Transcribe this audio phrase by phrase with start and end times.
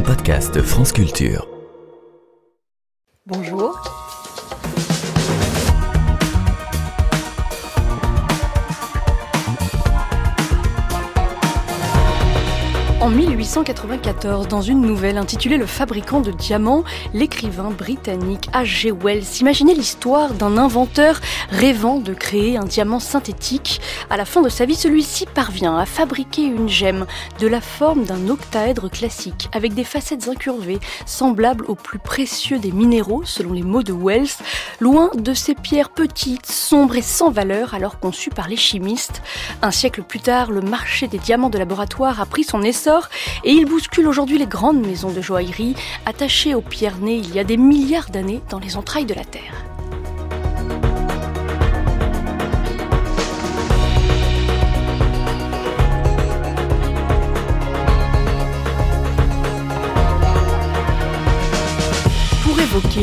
[0.00, 1.59] un podcast France Culture.
[13.50, 18.92] 1894, dans une nouvelle intitulée Le fabricant de diamants, l'écrivain britannique H.G.
[18.92, 21.20] Wells imaginait l'histoire d'un inventeur
[21.50, 23.80] rêvant de créer un diamant synthétique.
[24.08, 27.06] À la fin de sa vie, celui-ci parvient à fabriquer une gemme
[27.40, 32.70] de la forme d'un octaèdre classique, avec des facettes incurvées, semblables aux plus précieux des
[32.70, 34.30] minéraux, selon les mots de Wells,
[34.78, 39.22] loin de ces pierres petites, sombres et sans valeur, alors conçues par les chimistes.
[39.60, 43.08] Un siècle plus tard, le marché des diamants de laboratoire a pris son essor
[43.44, 45.74] et il bouscule aujourd'hui les grandes maisons de joaillerie
[46.06, 49.24] attachées aux pierres nées il y a des milliards d'années dans les entrailles de la
[49.24, 49.64] Terre.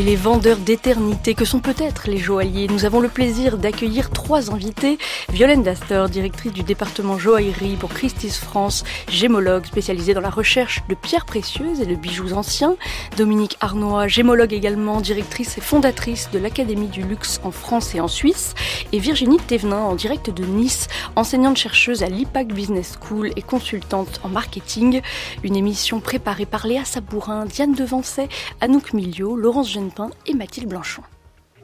[0.03, 4.97] Les vendeurs d'éternité que sont peut-être les joailliers, nous avons le plaisir d'accueillir trois invités.
[5.29, 10.95] Violaine Dastor, directrice du département joaillerie pour Christie's France, gémologue spécialisée dans la recherche de
[10.95, 12.75] pierres précieuses et de bijoux anciens.
[13.17, 18.07] Dominique Arnois, gémologue également, directrice et fondatrice de l'Académie du luxe en France et en
[18.07, 18.53] Suisse.
[18.91, 24.19] Et Virginie Thévenin, en direct de Nice, enseignante chercheuse à l'IPAC Business School et consultante
[24.23, 25.01] en marketing.
[25.43, 28.29] Une émission préparée par Léa Sabourin, Diane Devancet,
[28.61, 29.35] Anouk Milio,
[29.67, 31.01] Laurent Genepin et Mathilde Blanchon.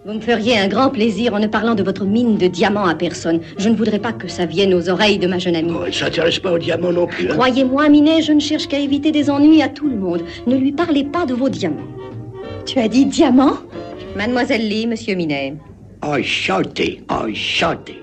[0.06, 2.96] Vous me feriez un grand plaisir en ne parlant de votre mine de diamants à
[2.96, 3.40] personne.
[3.58, 5.74] Je ne voudrais pas que ça vienne aux oreilles de ma jeune amie.
[5.74, 7.30] Oh, elle s'intéresse pas aux diamants non plus.
[7.30, 7.34] Hein.
[7.34, 10.24] Croyez-moi, Minet, je ne cherche qu'à éviter des ennuis à tout le monde.
[10.46, 11.88] Ne lui parlez pas de vos diamants.
[12.66, 13.58] Tu as dit diamants?
[14.18, 15.56] Mademoiselle Lee, monsieur Minet.
[16.06, 18.02] Oh, chanté, oh, chanté.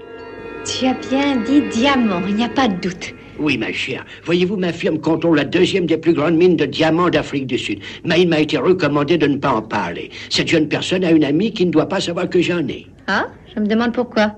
[0.64, 3.14] Tu as bien dit diamants, il n'y a pas de doute.
[3.41, 4.05] Oui, ma chère.
[4.24, 7.80] Voyez-vous, ma firme contrôle la deuxième des plus grandes mines de diamants d'Afrique du Sud.
[8.05, 10.10] Mais il m'a été recommandé de ne pas en parler.
[10.28, 12.86] Cette jeune personne a une amie qui ne doit pas savoir que j'en ai.
[13.08, 14.34] Ah, je me demande pourquoi.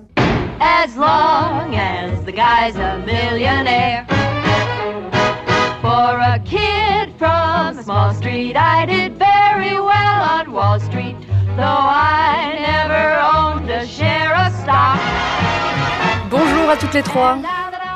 [0.61, 4.07] As long as the guy's a millionaire.
[5.81, 11.17] For a kid from a small street, I did very well on Wall Street.
[11.57, 15.01] Though I never owned a share of stock.
[16.31, 17.37] Bonjour à toutes les trois.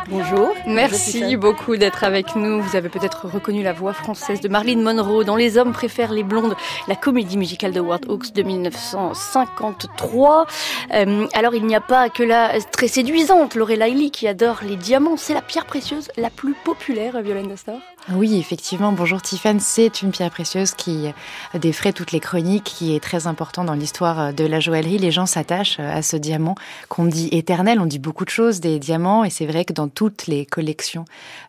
[0.08, 0.54] Bonjour.
[0.66, 2.62] Merci beaucoup d'être avec nous.
[2.62, 6.22] Vous avez peut-être reconnu la voix française de Marilyn Monroe dans Les hommes préfèrent les
[6.22, 6.54] blondes,
[6.86, 10.46] la comédie musicale de Ward Hawks de 1953.
[10.94, 15.16] Euh, alors il n'y a pas que la très séduisante Lorelai qui adore les diamants.
[15.16, 17.80] C'est la pierre précieuse la plus populaire, Violaine Dastor.
[18.12, 18.92] Oui, effectivement.
[18.92, 19.58] Bonjour Tiffany.
[19.60, 21.08] C'est une pierre précieuse qui
[21.54, 24.98] défraie toutes les chroniques, qui est très important dans l'histoire de la joaillerie.
[24.98, 26.54] Les gens s'attachent à ce diamant
[26.88, 27.80] qu'on dit éternel.
[27.80, 31.04] On dit beaucoup de choses des diamants et c'est vrai que dans toutes les collections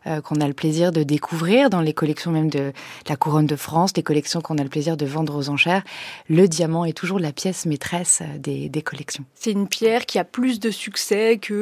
[0.08, 2.72] euh, qu'on a le plaisir de découvrir, dans les collections même de
[3.08, 5.84] la couronne de France, les collections qu'on a le plaisir de vendre aux enchères,
[6.28, 9.24] le diamant est toujours la pièce maîtresse des, collections.
[9.34, 11.54] C'est une pierre qui a plus de succès que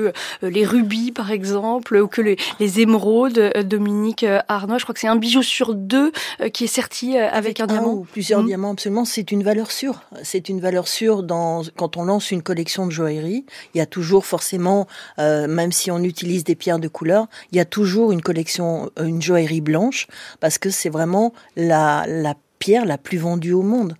[0.42, 3.38] euh, les rubis, par exemple, ou que les, émeraudes.
[3.38, 6.12] Euh, Dominique Arnaud, crois que c'est un bijou sur deux
[6.52, 7.92] qui est serti avec, un, diamant.
[7.92, 8.46] ou plusieurs mmh.
[8.46, 9.04] diamants, absolument.
[9.04, 10.02] C'est une valeur sûre.
[10.22, 13.44] C'est une valeur sûre dans, quand on lance une collection de joaillerie.
[13.74, 14.86] Il y a toujours forcément,
[15.18, 19.04] même si on utilise des pierres de couleur, il y a toujours une collection, euh,
[19.04, 20.06] une joaillerie blanche,
[20.40, 23.96] parce que c'est vraiment la, la pierre la plus vendue au monde.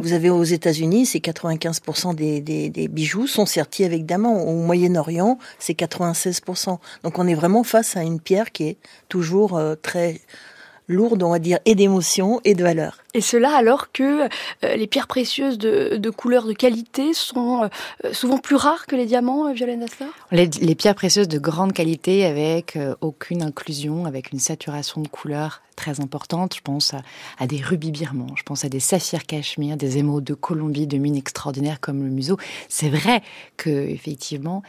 [0.00, 4.42] Vous avez aux États-Unis, c'est 95% des, bijoux sont sertis avec diamants.
[4.42, 6.78] Au Moyen-Orient, c'est 96%.
[7.04, 8.76] Donc on est vraiment face à une pierre qui est
[9.08, 10.20] toujours euh, très
[10.88, 12.98] lourde, on va dire, et d'émotion et de valeur.
[13.12, 14.28] Et cela alors que
[14.64, 19.06] euh, les pierres précieuses de, couleur de qualité sont euh, souvent plus rares que les
[19.06, 24.38] diamants, euh, Violaine Astor les, pierres précieuses de grande qualité avec aucune inclusion, avec une
[24.38, 26.54] saturation de couleur très importante.
[26.54, 26.94] Je pense
[27.38, 30.98] à, des rubis birmans, je pense à des saphirs cachemire, des émeraudes de Colombie de
[30.98, 32.36] mines extraordinaires comme le museau.
[32.68, 33.22] C'est vrai
[33.56, 34.62] que effectivement,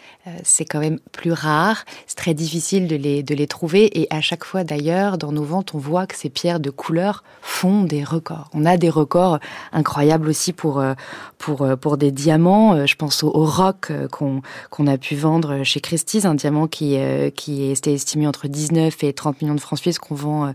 [0.43, 1.83] c'est quand même plus rare.
[2.07, 4.01] C'est très difficile de les, de les trouver.
[4.01, 7.23] Et à chaque fois d'ailleurs, dans nos ventes, on voit que ces pierres de couleur
[7.41, 9.39] font des records on a des records
[9.71, 10.93] incroyables aussi pour euh,
[11.37, 12.73] pour euh, pour des diamants.
[12.73, 16.97] Euh, je pense au, roc qu'on qu'on a pu vendre chez Christie's, un diamant qui
[17.35, 20.53] qui est estimé entre 19 et 30 millions de francs suisses qu'on vend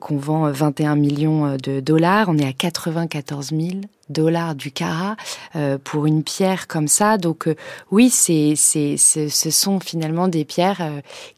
[0.00, 2.28] qu'on vend 21 millions de dollars.
[2.28, 3.60] On est à 94 000
[4.08, 5.16] dollars du carat
[5.84, 7.18] pour une pierre comme ça.
[7.18, 7.48] Donc
[7.90, 10.82] oui, c'est, c'est, ce sont finalement des pierres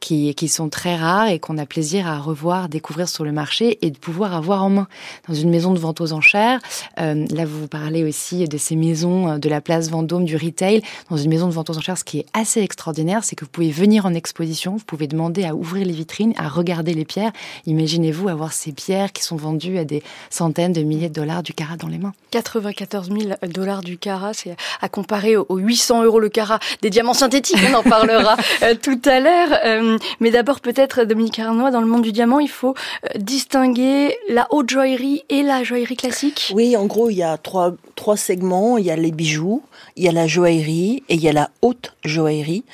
[0.01, 3.79] qui, qui sont très rares et qu'on a plaisir à revoir, découvrir sur le marché
[3.83, 4.89] et de pouvoir avoir en main
[5.29, 6.61] dans une maison de vente aux enchères.
[6.97, 10.83] là, vous parlez aussi de ces maisons de la place Vendôme du retail.
[11.11, 13.51] Dans une maison de vente aux enchères, ce qui est assez extraordinaire, c'est que vous
[13.51, 17.33] pouvez venir en exposition, vous pouvez demander à ouvrir les vitrines, à regarder les pierres.
[17.67, 21.53] Imaginez-vous avoir ces pierres qui sont vendues à des centaines de milliers de dollars du
[21.53, 22.15] carat dans les mains.
[22.61, 27.14] 94 000 dollars du carat, c'est à comparer aux 800 euros le carat des diamants
[27.14, 27.58] synthétiques.
[27.70, 29.58] On en parlera euh, tout à l'heure.
[29.64, 32.75] Euh, mais d'abord, peut-être, Dominique Arnois, dans le monde du diamant, il faut
[33.05, 36.53] euh, distinguer la haute joaillerie et la joaillerie classique.
[36.55, 38.79] Oui, en gros, il y a trois, trois segments.
[38.79, 39.62] Il y a les bijoux,
[39.97, 42.65] il y a la joaillerie et il y a la haute joaillerie.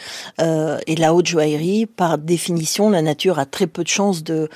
[0.41, 4.49] Euh, et la haute joaillerie, par définition, la nature a très peu de chances de,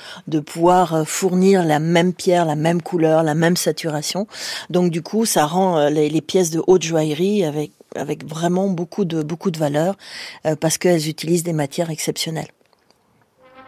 [0.45, 4.27] pouvoir fournir la même pierre, la même couleur, la même saturation.
[4.69, 9.57] Donc du coup, ça rend euh, les, pièces de haute joaillerie avec vraiment beaucoup de
[9.57, 9.95] valeur
[10.45, 12.47] euh, parce qu'elles utilisent des matières exceptionnelles.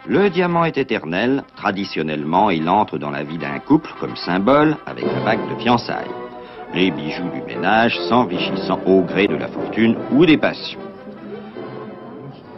[0.06, 1.44] Le diamant est éternel.
[1.56, 6.29] Traditionnellement, il entre dans la vie d'un couple comme symbole avec la bague de fiançailles
[6.74, 10.80] les bijoux du ménage s'enrichissant au gré de la fortune ou des passions.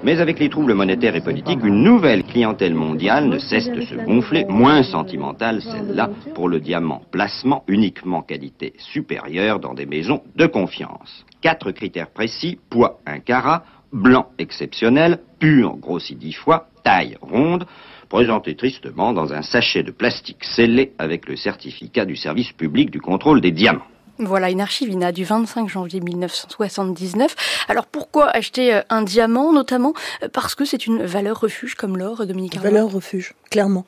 [0.04, 3.94] Mais avec les troubles monétaires et politiques, une nouvelle clientèle mondiale ne cesse de se
[3.94, 10.46] gonfler, moins sentimentale celle-là, pour le diamant placement uniquement qualité supérieure dans des maisons de
[10.46, 11.24] confiance.
[11.40, 13.62] Quatre critères précis, poids 1 carat,
[13.92, 17.64] blanc exceptionnel, pur grossi dix fois, taille ronde,
[18.08, 23.00] présenté tristement dans un sachet de plastique scellé avec le certificat du service public du
[23.00, 23.91] contrôle des diamants.
[24.24, 27.34] Voilà une archivina du 25 janvier 1979.
[27.68, 29.94] Alors pourquoi acheter euh, un diamant notamment?
[30.22, 33.84] Euh, Parce que c'est une valeur refuge comme l'or, Dominique Valeur refuge, clairement.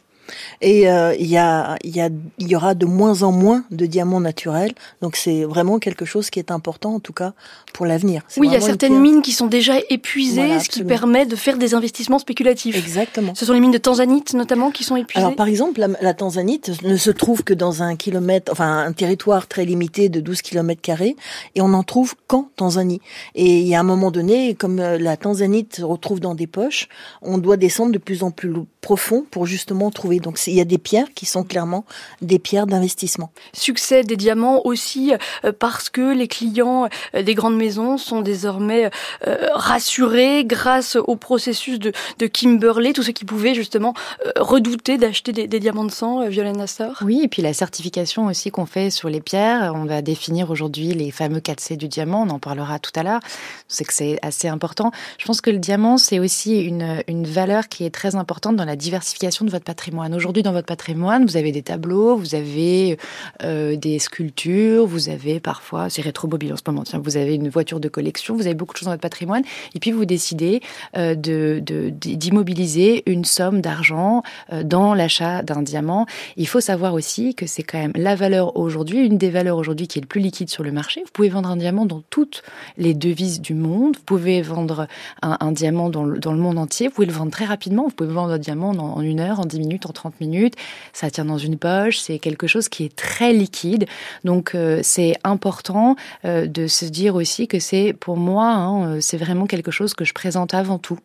[0.60, 4.20] Et euh, il y, a, y, a, y aura de moins en moins de diamants
[4.20, 4.72] naturels.
[5.02, 7.32] Donc c'est vraiment quelque chose qui est important, en tout cas,
[7.72, 8.22] pour l'avenir.
[8.36, 11.58] Oui, il y a certaines mines qui sont déjà épuisées, ce qui permet de faire
[11.58, 12.76] des investissements spéculatifs.
[12.76, 13.34] Exactement.
[13.34, 15.24] Ce sont les mines de Tanzanite, notamment, qui sont épuisées.
[15.24, 18.92] Alors par exemple, la, la Tanzanite ne se trouve que dans un kilomètre, enfin un
[18.92, 21.16] territoire très limité de 12 km carrés,
[21.54, 23.00] et on n'en trouve qu'en Tanzanie.
[23.34, 26.46] Et il y a un moment donné, comme euh, la Tanzanite se retrouve dans des
[26.46, 26.88] poches,
[27.22, 30.13] on doit descendre de plus en plus profond pour justement trouver.
[30.20, 31.84] Donc il y a des pierres qui sont clairement
[32.22, 33.30] des pierres d'investissement.
[33.52, 35.12] Succès des diamants aussi
[35.44, 38.90] euh, parce que les clients euh, des grandes maisons sont désormais
[39.26, 43.94] euh, rassurés grâce au processus de, de Kimberley, tous ceux qui pouvaient justement
[44.36, 47.02] redouter d'acheter des, diamants de sang, Violaine Nassar.
[47.02, 49.72] Oui, et puis la certification aussi qu'on fait sur les pierres.
[49.74, 53.20] On va définir aujourd'hui les fameux 4C du diamant, on en parlera tout à l'heure.
[53.68, 54.90] C'est que c'est assez important.
[55.18, 58.64] Je pense que le diamant, c'est aussi une, une valeur qui est très importante dans
[58.64, 60.03] la diversification de votre patrimoine.
[60.12, 62.98] Aujourd'hui, dans votre patrimoine, vous avez des tableaux, vous avez
[63.42, 67.48] euh, des sculptures, vous avez parfois, c'est rétromobile en ce moment, tiens, vous avez une
[67.48, 69.42] voiture de collection, vous avez beaucoup de choses dans votre patrimoine,
[69.74, 70.60] et puis vous décidez
[70.96, 74.22] euh, d'immobiliser une somme d'argent
[74.52, 76.06] euh, dans l'achat d'un diamant.
[76.36, 79.88] Il faut savoir aussi que c'est quand même la valeur aujourd'hui, une des valeurs aujourd'hui
[79.88, 81.00] qui est le plus liquide sur le marché.
[81.04, 82.42] Vous pouvez vendre un diamant dans toutes
[82.76, 84.86] les devises du monde, vous pouvez vendre
[85.22, 87.94] un, diamant dans le, dans le monde entier, vous pouvez le vendre très rapidement, vous
[87.94, 90.54] pouvez vendre un diamant en une heure, en dix minutes, en 30 minutes.
[90.92, 91.98] Ça tient dans une poche.
[91.98, 93.86] C'est quelque chose qui est très liquide.
[94.24, 99.00] Donc, euh, c'est important euh, de se dire aussi que c'est, pour moi, hein, euh,
[99.00, 100.98] c'est vraiment quelque chose que je présente avant tout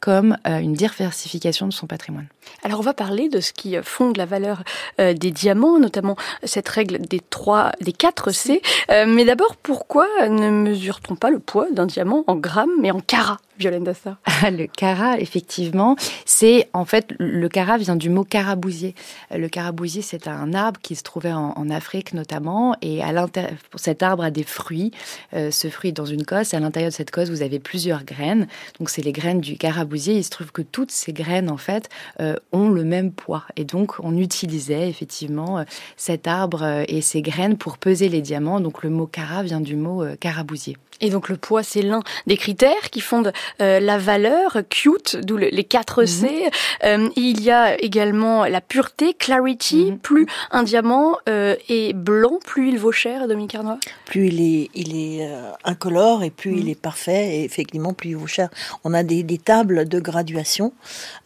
[0.00, 2.26] comme une diversification de son patrimoine.
[2.62, 4.62] Alors on va parler de ce qui fonde la valeur
[4.98, 8.62] des diamants, notamment cette règle des trois, des 4 C.
[8.90, 13.38] mais d'abord, pourquoi ne mesure-t-on pas le poids d'un diamant en grammes mais en carats
[13.58, 14.18] Violaine Dassa?
[14.42, 18.94] Le cara, effectivement, c'est en fait le cara vient du mot carabousier.
[19.30, 24.02] Le carabousier, c'est un arbre qui se trouvait en, Afrique notamment, et à l'intérieur, cet
[24.02, 24.92] arbre a des fruits.
[25.32, 27.58] Euh, ce fruit est dans une cosse, et à l'intérieur de cette cosse, vous avez
[27.58, 28.46] plusieurs graines.
[28.78, 30.16] Donc c'est les graines du carabousier.
[30.16, 31.88] Il se trouve que toutes ces graines, en fait,
[32.20, 35.64] euh, ont le même poids, et donc on utilisait effectivement euh,
[35.96, 38.60] cet arbre et ces graines pour peser les diamants.
[38.60, 40.76] Donc le mot cara vient du mot carabousier.
[41.00, 45.36] Et donc le poids, c'est l'un des critères qui fondent euh, la valeur, cute, d'où
[45.36, 46.26] les 4 C.
[46.26, 46.50] Mhm.
[46.84, 49.90] Euh, il y a également la pureté, clarity.
[49.90, 49.98] Mhm.
[49.98, 53.78] Plus un diamant euh, est blanc, plus il vaut cher, Dominique Arnois?
[54.06, 55.28] Plus il est, il est
[55.64, 56.70] incolore et plus il mhm.
[56.70, 58.48] est parfait, et effectivement, plus il vaut cher.
[58.84, 60.72] On a des, des tables de graduation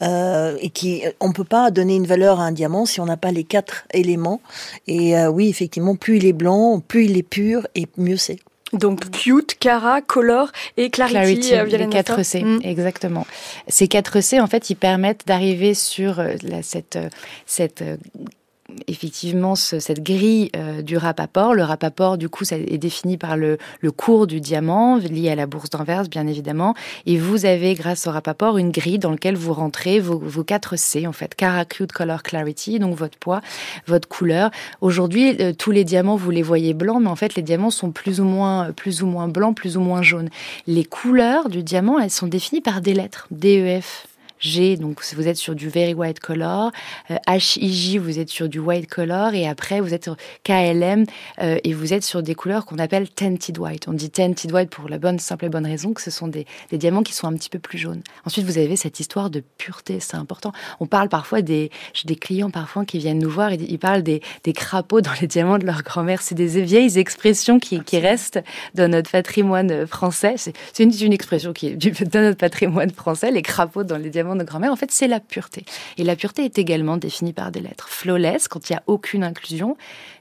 [0.01, 3.33] et qui, on peut pas donner une valeur à un diamant si on n'a pas
[3.33, 4.41] les quatre éléments.
[4.87, 8.39] Et oui, effectivement, plus il est blanc, plus il est pur et mieux c'est.
[8.73, 12.61] Donc cute, cara, color et clarity, clarity euh, les 4 C, mm.
[12.63, 13.27] exactement.
[13.69, 17.09] Ces 4 C, en fait, ils permettent d'arriver sur euh, cette, euh,
[17.47, 17.83] cette
[18.87, 20.51] effectivement cette grille
[20.83, 21.55] du rappaport.
[21.55, 25.35] Le rappaport, du coup, ça est défini par le, le cours du diamant lié à
[25.35, 26.75] la bourse d'Anvers, bien évidemment.
[27.07, 30.77] Et vous avez, grâce au rappaport, une grille dans laquelle vous rentrez vos, vos 4
[30.77, 31.35] C, en fait.
[31.35, 33.41] Caracute Color Clarity, donc votre poids,
[33.87, 34.51] votre couleur.
[34.81, 38.21] Aujourd'hui, tous les diamants, vous les voyez blancs, mais en fait, les diamants sont plus
[38.21, 40.29] ou moins, plus ou moins blancs, plus ou moins jaunes.
[40.67, 44.07] Les couleurs du diamant, elles sont définies par des lettres, DEF,
[44.41, 46.71] G, donc vous êtes sur du very white color,
[47.11, 51.05] euh, HIJ, vous êtes sur du white color, et après vous êtes sur KLM,
[51.41, 53.89] euh, et vous êtes sur des couleurs qu'on appelle tinted white.
[53.89, 56.47] On dit tinted white pour la bonne, simple et bonne raison que ce sont des,
[56.71, 58.03] des diamants qui sont un petit peu plus jaunes.
[58.25, 60.53] Ensuite, vous avez cette histoire de pureté, c'est important.
[60.81, 64.03] On parle parfois des, j'ai des clients parfois qui viennent nous voir, et ils parlent
[64.03, 66.23] des, des crapauds dans les diamants de leur grand-mère.
[66.23, 68.41] C'est des vieilles expressions qui, qui restent
[68.75, 70.37] dans notre patrimoine français.
[70.37, 74.28] C'est une, une expression qui est dans notre patrimoine français, les crapauds dans les diamants
[74.37, 75.65] grand-mère, en fait, c'est la pureté.
[75.97, 77.89] Et la pureté est également définie par des lettres.
[77.89, 79.77] Flawless, quand il n'y a aucune inclusion,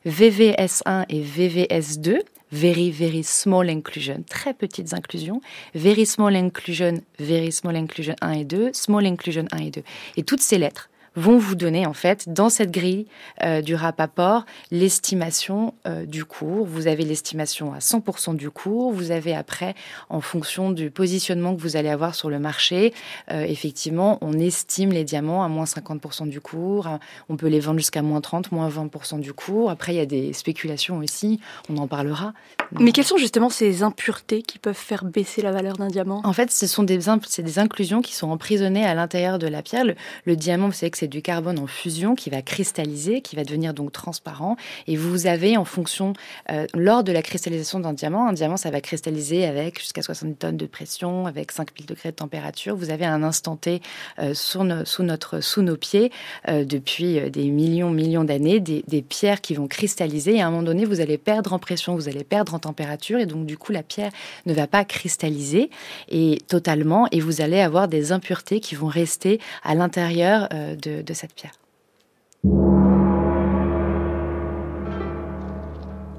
[0.05, 5.41] VVS1 et VVS2, Very, very small inclusion, très petites inclusions,
[5.75, 9.83] very small inclusion, very small inclusion 1 et 2, small inclusion 1 et 2.
[10.15, 13.07] Et toutes ces lettres vont vous donner en fait dans cette grille
[13.43, 16.65] euh, du rapport l'estimation euh, du cours.
[16.65, 18.91] Vous avez l'estimation à 100% du cours.
[18.93, 19.73] Vous avez après,
[20.09, 22.93] en fonction du positionnement que vous allez avoir sur le marché,
[23.31, 26.87] euh, effectivement, on estime les diamants à moins 50% du cours.
[27.29, 29.71] On peut les vendre jusqu'à moins 30, moins 20% du cours.
[29.71, 31.39] Après, il y a des spéculations aussi.
[31.69, 32.33] On en parlera.
[32.79, 36.21] Mais quelles sont justement ces impuretés qui peuvent faire baisser la valeur d'un diamant?
[36.23, 39.63] En fait, ce sont des, c'est des inclusions qui sont emprisonnées à l'intérieur de la
[39.63, 39.83] pierre.
[39.83, 39.95] Le,
[40.25, 43.43] le diamant, vous savez que c'est du carbone en fusion qui va cristalliser, qui va
[43.43, 44.55] devenir donc transparent.
[44.87, 46.13] Et vous avez en fonction,
[46.51, 50.35] euh, lors de la cristallisation d'un diamant, un diamant, ça va cristalliser avec jusqu'à 70
[50.35, 52.75] tonnes de pression, avec 5000 degrés de température.
[52.75, 53.81] Vous avez un instant T
[54.19, 56.11] euh, sous, notre, sous nos pieds
[56.47, 60.35] euh, depuis des millions, millions d'années, des, des pierres qui vont cristalliser.
[60.35, 63.19] Et à un moment donné, vous allez perdre en pression, vous allez perdre en température.
[63.19, 64.11] Et donc, du coup, la pierre
[64.45, 65.69] ne va pas cristalliser
[66.09, 67.07] et totalement.
[67.11, 71.53] Et vous allez avoir des impuretés qui vont rester à l'intérieur de, de, cette pierre.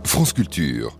[0.04, 0.99] France Culture.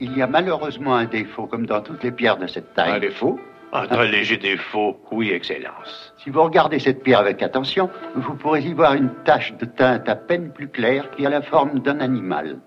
[0.00, 2.92] Il y a malheureusement un défaut, comme dans toutes les pierres de cette taille.
[2.92, 3.38] Un défaut
[3.72, 6.14] Un très léger défaut, oui, Excellence.
[6.22, 10.08] Si vous regardez cette pierre avec attention, vous pourrez y voir une tache de teinte
[10.08, 12.58] à peine plus claire qui a la forme d'un animal.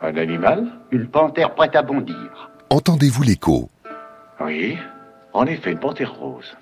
[0.00, 2.50] Un animal Une panthère prête à bondir.
[2.70, 3.68] Entendez-vous l'écho?
[4.40, 4.78] Oui,
[5.32, 6.56] en effet, une panthère rose.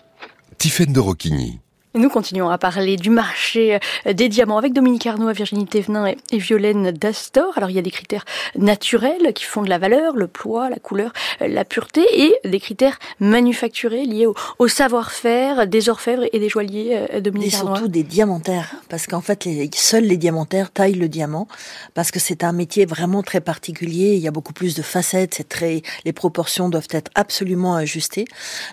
[0.59, 1.61] Tiffaine de Roquigny
[1.97, 6.39] nous continuons à parler du marché euh, des diamants avec Dominique Arnaud, Virginie Thévenin et
[6.39, 7.57] Violaine Dastor.
[7.57, 8.25] Alors il y a des critères
[8.57, 12.61] naturels qui font de la valeur, le poids, la couleur, euh, la pureté et des
[12.61, 14.27] critères manufacturés liés
[14.59, 17.07] au, savoir-faire des orfèvres et des joailliers.
[17.13, 21.09] Euh, Dominique et surtout des diamantaires, parce qu'en fait les, seuls les diamantaires taillent le
[21.09, 21.49] diamant,
[21.95, 24.15] parce que c'est un métier vraiment très particulier.
[24.15, 28.27] Il y a beaucoup plus de facettes, c'est très, les proportions doivent être absolument ajustées.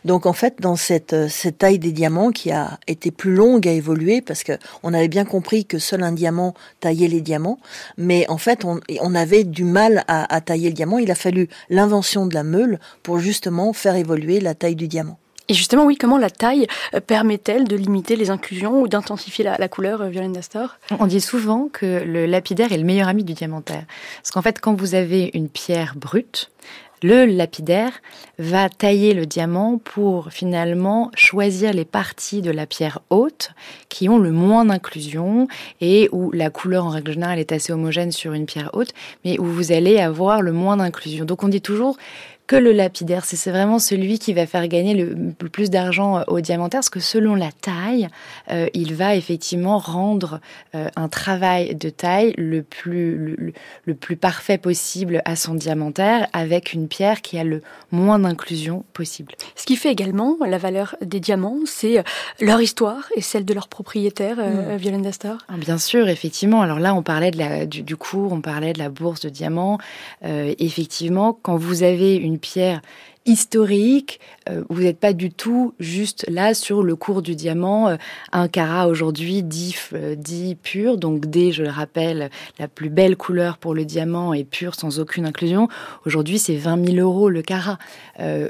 [0.04, 3.72] Donc en fait dans cette, cette taille des diamants qui a été plus longue à
[3.72, 4.54] évoluer parce que
[4.84, 7.60] on avait bien compris que seul un diamant taillait les diamants,
[7.98, 10.98] mais en fait on, on avait du mal à, à, tailler le diamant.
[10.98, 15.18] Il a fallu l'invention de la meule pour justement faire évoluer la taille du diamant.
[15.50, 19.58] Et justement, oui, comment la taille euh, permet-elle de limiter les inclusions ou d'intensifier la,
[19.58, 20.78] la, couleur, euh, Violaine Dastor?
[21.00, 23.84] On dit souvent que le lapidaire est le meilleur ami du diamantaire.
[24.22, 26.50] Parce qu'en fait, quand vous avez une pierre brute,
[27.04, 27.92] le lapidaire
[28.40, 33.52] va tailler le diamant pour finalement choisir les parties de la pierre haute
[33.90, 35.48] qui ont le moins d'inclusion
[35.82, 38.94] et où la couleur en règle générale est assez homogène sur une pierre haute,
[39.26, 41.26] mais où vous allez avoir le moins d'inclusion.
[41.26, 41.98] Donc on dit toujours
[42.48, 43.26] que le lapidaire.
[43.26, 47.00] C'est vraiment celui qui va faire gagner le, plus d'argent euh, au diamantaire, parce que
[47.00, 48.10] selon la taille,
[48.52, 50.40] euh, il va effectivement rendre
[50.76, 53.54] euh, un travail de taille le plus, le,
[53.86, 58.84] le, plus parfait possible à son diamantaire, avec une pierre qui a le moins d'inclusion
[58.94, 59.34] possible.
[59.56, 62.04] Ce qui fait également la valeur des diamants, c'est
[62.42, 64.76] leur histoire et celle de leurs propriétaires, mmh.
[64.76, 66.62] Violaine Dastor ah, Bien sûr, effectivement.
[66.62, 69.30] Alors là, on parlait de la, du, du cours, on parlait de la bourse de
[69.30, 69.78] diamants.
[70.24, 72.82] effectivement, quand vous avez une pierre
[73.26, 74.20] historique.
[74.50, 77.90] Euh, vous n'êtes pas du tout juste là sur le cours du diamant.
[77.90, 77.96] Euh,
[78.32, 83.16] un carat aujourd'hui dit, euh, dit pur, donc D, je le rappelle, la plus belle
[83.16, 85.68] couleur pour le diamant est pure sans aucune inclusion.
[86.06, 87.78] Aujourd'hui, c'est 20 000 euros le carat.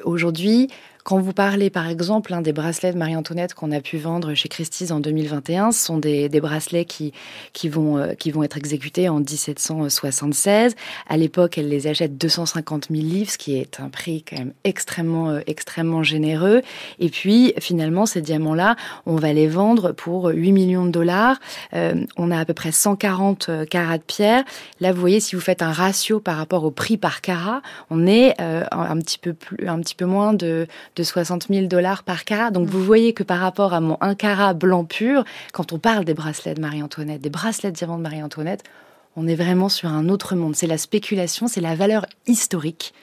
[0.03, 0.69] aujourd'hui,
[1.03, 4.89] Quand vous parlez, par exemple, des bracelets de Marie-Antoinette qu'on a pu vendre chez Christie's
[4.91, 7.11] en 2021, ce sont des, bracelets qui,
[7.51, 10.75] qui, vont, euh, qui vont être exécutés en 1776.
[11.09, 14.53] À l'époque, elle les achète 250 000 livres, ce qui est un prix quand même
[14.63, 16.61] extrêmement, euh, extrêmement généreux.
[16.99, 21.37] Et puis, finalement, ces diamants-là, on va les vendre pour 8 millions de dollars.
[21.73, 24.45] Euh, on a à peu près 140 carats de pierre.
[24.79, 28.07] Là, vous voyez, si vous faites un ratio par rapport au prix par carat, on
[28.07, 32.23] est un petit peu plus, un petit peu moins de, de 60 000 dollars par
[32.25, 32.51] carat.
[32.51, 36.05] Donc, vous voyez que par rapport à mon 1 carat blanc pur, quand on parle
[36.05, 38.63] des bracelets de Marie-Antoinette, des bracelets de diamants de Marie-Antoinette,
[39.15, 40.55] on est vraiment sur un autre monde.
[40.55, 42.93] C'est la spéculation, c'est la valeur historique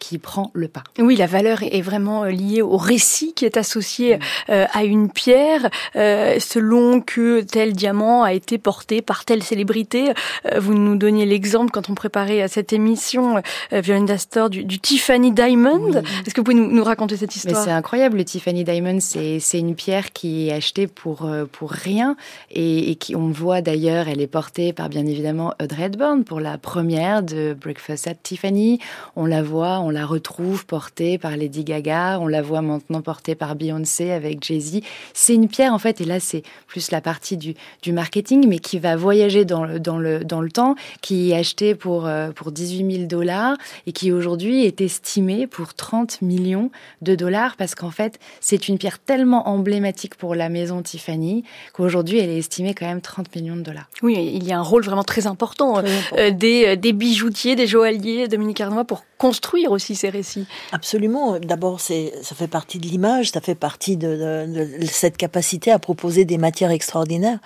[0.00, 0.82] qui prend le pas.
[0.98, 4.20] Oui, la valeur est vraiment euh, liée au récit qui est associé mm.
[4.50, 10.12] euh, à une pierre, euh, selon que tel diamant a été porté par telle célébrité.
[10.58, 16.02] vous nous donniez l'exemple quand on préparait cette émission, Violaine Dastor, du, Tiffany Diamond.
[16.26, 17.62] Est-ce que vous pouvez nous, raconter cette histoire?
[17.62, 22.16] C'est incroyable, le Tiffany Diamond, c'est une pierre qui est achetée pour, pour rien
[22.50, 26.40] et, et qui, on voit d'ailleurs, elle est portée par bien évidemment Audrey Hepburn pour
[26.40, 28.78] la première de Breakfast at Tiffany.
[29.16, 33.34] On la voit, on la retrouve portée par Lady Gaga, on la voit maintenant portée
[33.34, 34.80] par Beyoncé avec Jay-Z.
[35.14, 38.58] C'est une pierre en fait, et là c'est plus la partie du, du, marketing, mais
[38.58, 42.30] qui va voyager dans le, dans le, dans le temps, qui est achetée pour, euh,
[42.30, 43.56] pour 18 000 dollars
[43.86, 46.70] et qui aujourd'hui est estimée pour 30 millions
[47.02, 52.18] de dollars parce qu'en fait c'est une pierre tellement emblématique pour la maison Tiffany qu'aujourd'hui
[52.18, 53.88] elle est estimée quand même 30 millions de dollars.
[54.02, 57.66] Oui, il y a un rôle vraiment très important, euh, des, euh, des bijoutiers, des
[57.66, 60.46] joailliers, Dominique Arnois, pour construire aussi ces récits.
[60.72, 61.38] Absolument.
[61.38, 64.46] D'abord, c'est ça fait partie de l'image, ça fait partie de,
[64.84, 67.38] cette capacité à proposer des matières extraordinaires.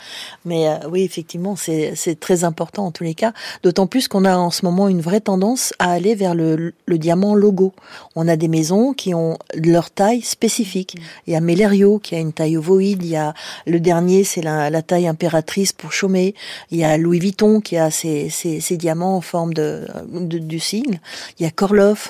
[0.44, 3.32] Mais euh, oui, effectivement, c'est très important en tous les cas.
[3.62, 7.34] D'autant plus qu'on a en ce moment une vraie tendance à aller vers le, diamant
[7.34, 7.72] logo.
[8.14, 10.96] On a des maisons qui ont leur taille spécifique.
[11.26, 13.02] Il y a Mellerio qui a une taille ovoïde.
[13.02, 13.34] Il y a
[13.66, 16.34] le dernier, c'est la, taille impératrice pour Chaumet.
[16.70, 18.30] Il y a Louis Vuitton qui a ses,
[18.72, 21.00] diamants en forme de, du signe.
[21.38, 21.50] Il y a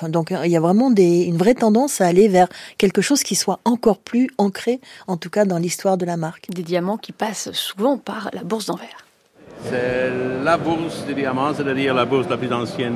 [0.09, 2.47] donc il y a vraiment des, une vraie tendance à aller vers
[2.77, 6.49] quelque chose qui soit encore plus ancré, en tout cas dans l'histoire de la marque.
[6.49, 9.05] Des diamants qui passent souvent par la bourse d'Anvers.
[9.63, 10.11] C'est
[10.43, 12.93] la bourse des diamants, c'est-à-dire la bourse la plus ancienne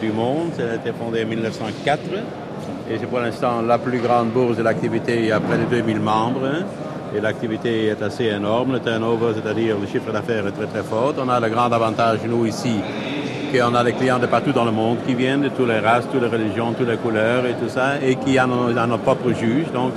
[0.00, 0.50] du monde.
[0.58, 2.00] Elle a été fondée en 1904
[2.90, 5.18] et c'est pour l'instant la plus grande bourse de l'activité.
[5.18, 6.64] Il y a près de 2000 membres
[7.14, 8.72] et l'activité est assez énorme.
[8.72, 11.14] Le turnover, c'est-à-dire le chiffre d'affaires est très très fort.
[11.18, 12.80] On a le grand avantage, nous ici,
[13.52, 16.08] qu'on a des clients de partout dans le monde qui viennent de toutes les races,
[16.10, 19.70] toutes les religions, toutes les couleurs et tout ça, et qui ont nos, propres juges.
[19.72, 19.92] Donc,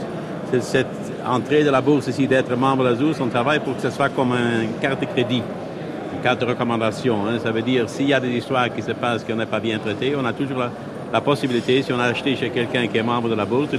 [0.59, 0.87] cette
[1.25, 4.09] entrée de la bourse ici, d'être membre de la on travaille pour que ce soit
[4.09, 5.41] comme une carte de crédit,
[6.13, 7.25] une carte de recommandation.
[7.27, 7.39] Hein.
[7.41, 9.79] Ça veut dire, s'il y a des histoires qui se passent qui n'est pas bien
[9.79, 10.59] traitées, on a toujours
[11.11, 13.69] la, possibilité, si on a acheté chez quelqu'un qui est membre de la bourse,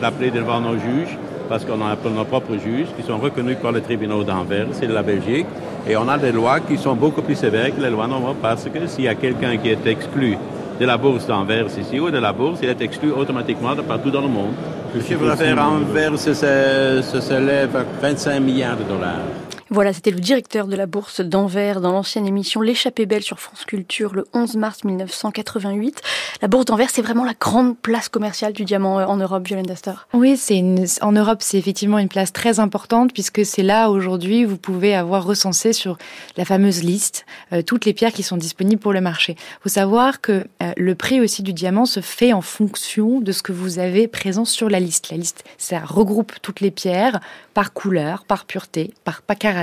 [0.00, 1.16] d'appeler devant nos juges,
[1.48, 4.92] parce qu'on a nos propres juges qui sont reconnus par les tribunaux d'Anvers, c'est de
[4.92, 5.46] la Belgique,
[5.88, 8.64] et on a des lois qui sont beaucoup plus sévères que les lois normales parce
[8.64, 10.36] que s'il y a quelqu'un qui est exclu
[10.80, 14.10] de la bourse d'Anvers ici ou de la bourse, il est exclu automatiquement de partout
[14.10, 14.52] dans le monde.
[14.94, 19.45] Le chiffre d'affaires Anvers se, se, s'élève à 25 milliards de dollars.
[19.68, 23.64] Voilà, c'était le directeur de la bourse d'Anvers dans l'ancienne émission L'échappée belle sur France
[23.64, 26.02] Culture le 11 mars 1988.
[26.40, 29.66] La bourse d'Anvers, c'est vraiment la grande place commerciale du diamant euh, en Europe, Violaine
[29.66, 29.94] Daster.
[30.14, 30.62] Oui, c'est
[31.02, 35.24] en Europe, c'est effectivement une place très importante puisque c'est là aujourd'hui vous pouvez avoir
[35.24, 35.98] recensé sur
[36.36, 39.34] la fameuse liste euh, toutes les pierres qui sont disponibles pour le marché.
[39.38, 43.32] Il faut savoir que euh, le prix aussi du diamant se fait en fonction de
[43.32, 45.10] ce que vous avez présent sur la liste.
[45.10, 47.18] La liste, ça regroupe toutes les pierres
[47.52, 49.55] par couleur, par pureté, par, par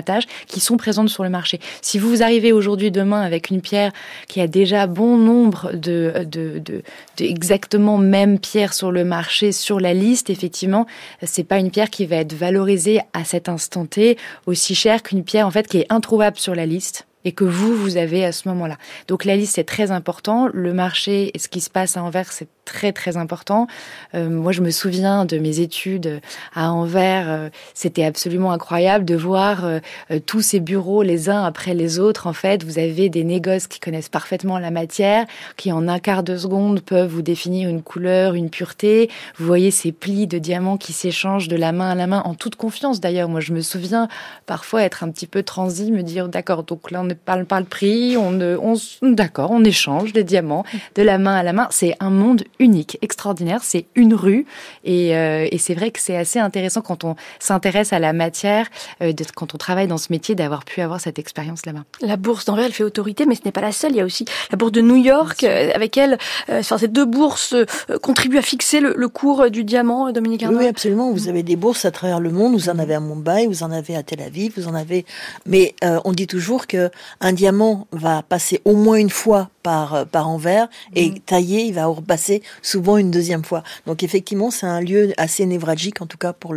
[0.48, 1.60] qui sont présentes sur le marché.
[1.82, 3.92] Si vous arrivez aujourd'hui, demain, avec une pierre
[4.28, 6.84] qui a déjà bon nombre de, de,
[7.20, 10.86] exactement même pierres sur le marché, sur la liste, effectivement,
[11.22, 15.24] c'est pas une pierre qui va être valorisée à cet instant T aussi cher qu'une
[15.24, 18.32] pierre, en fait, qui est introuvable sur la liste et que vous, vous avez à
[18.32, 18.78] ce moment-là.
[19.08, 20.50] Donc la liste, c'est très important.
[20.54, 23.68] Le marché et ce qui se passe à Anvers, c'est très très important.
[24.16, 26.22] Euh, moi, je me souviens de mes études
[26.54, 27.30] à Anvers.
[27.30, 29.80] Euh, c'était absolument incroyable de voir euh,
[30.26, 32.28] tous ces bureaux les uns après les autres.
[32.28, 35.26] En fait, vous avez des négoces qui connaissent parfaitement la matière,
[35.58, 39.10] qui en un quart de seconde peuvent vous définir une couleur, une pureté.
[39.38, 42.34] Vous voyez ces plis de diamants qui s'échangent de la main à la main en
[42.34, 43.00] toute confiance.
[43.00, 44.08] D'ailleurs, moi, je me souviens
[44.46, 47.60] parfois être un petit peu transi, me dire d'accord, donc là, on ne parle pas
[47.60, 50.64] le prix, on, on d'accord, on échange des diamants
[50.96, 51.68] de la main à la main.
[51.72, 53.62] C'est un monde unique, extraordinaire.
[53.62, 54.46] C'est une rue
[54.86, 58.68] et, euh, et c'est vrai que c'est assez intéressant quand on s'intéresse à la matière,
[59.02, 61.84] euh, quand on travaille dans ce métier, d'avoir pu avoir cette expérience là-bas.
[62.02, 63.92] La bourse d'Anvers, elle fait autorité, mais ce n'est pas la seule.
[63.92, 66.18] Il y a aussi la bourse de New York, euh, avec elle,
[66.50, 67.54] enfin, ces deux bourses
[68.02, 71.12] contribuent à fixer le, cours du diamant, Dominique Oui, absolument.
[71.12, 72.54] Vous avez des bourses à travers le monde.
[72.54, 75.06] Vous en avez à Mumbai, vous en avez à Tel Aviv, vous en avez.
[75.46, 80.30] Mais on dit toujours que un diamant va passer au moins une fois par par
[80.30, 81.20] envers et mm.
[81.20, 83.64] taillé, il va repasser souvent une deuxième fois.
[83.88, 86.54] Donc effectivement, c'est un lieu assez névralgique, en tout cas pour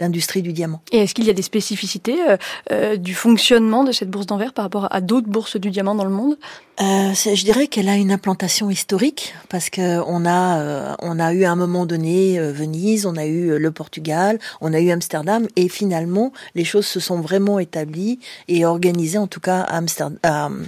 [0.00, 0.82] l'industrie du diamant.
[0.92, 2.36] Et est-ce qu'il y a des spécificités euh,
[2.72, 6.04] euh, du fonctionnement de cette bourse d'Anvers par rapport à d'autres bourses du diamant dans
[6.04, 6.36] le monde?
[6.80, 11.34] Euh, je dirais qu'elle a une implantation historique parce que on a euh, on a
[11.34, 14.90] eu à un moment donné euh, Venise, on a eu le Portugal, on a eu
[14.90, 19.76] Amsterdam et finalement les choses se sont vraiment établies et organisées en tout cas à
[19.76, 20.66] Amsterdam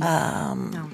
[0.00, 0.52] à,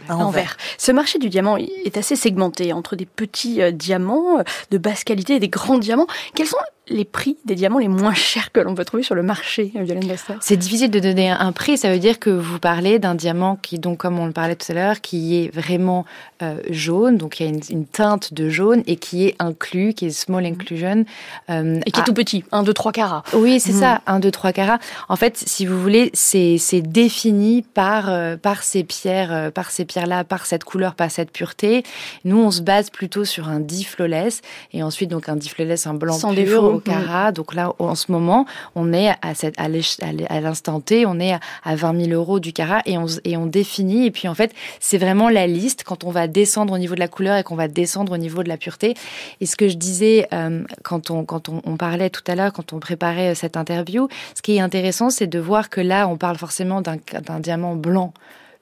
[0.08, 0.56] à, Anvers.
[0.76, 5.40] Ce marché du diamant est assez segmenté entre des petits diamants de basse qualité et
[5.40, 6.08] des grands diamants.
[6.34, 6.58] Quels sont
[6.90, 10.16] les prix des diamants les moins chers que l'on peut trouver sur le marché, Violaine
[10.40, 11.76] C'est difficile de donner un prix.
[11.78, 14.70] Ça veut dire que vous parlez d'un diamant qui, donc, comme on le parlait tout
[14.70, 16.04] à l'heure, qui est vraiment
[16.42, 20.06] euh, jaune, donc il y a une, teinte de jaune et qui est inclus, qui
[20.06, 20.52] est small mhm.
[20.52, 21.04] inclusion.
[21.50, 23.22] Euh, et qui est tout petit, 1, 2, 3 carats.
[23.34, 23.80] Oui, c'est mhm.
[23.80, 24.78] ça, 1, 2, 3 carats.
[25.08, 30.24] En fait, si vous voulez, c'est défini par, euh, par ces pierres, par ces pierres-là,
[30.24, 31.82] par cette couleur, par cette pureté.
[32.24, 36.14] Nous, on se base plutôt sur un diflawless et ensuite donc un diflawless, un blanc
[36.14, 37.32] Sans pur au carat.
[37.32, 41.76] Donc là, en ce moment, on est à, cette, à l'instant T, on est à
[41.76, 44.06] 20 000 euros du carat et on, et on définit.
[44.06, 47.00] Et puis en fait, c'est vraiment la liste quand on va descendre au niveau de
[47.00, 48.94] la couleur et qu'on va descendre au niveau de la pureté.
[49.40, 52.72] Et ce que je disais euh, quand, on, quand on, parlait tout à l'heure, quand
[52.72, 56.16] on préparait euh, cette interview, ce qui est intéressant, c'est de voir que là, on
[56.16, 58.12] parle forcément d'un diamant blanc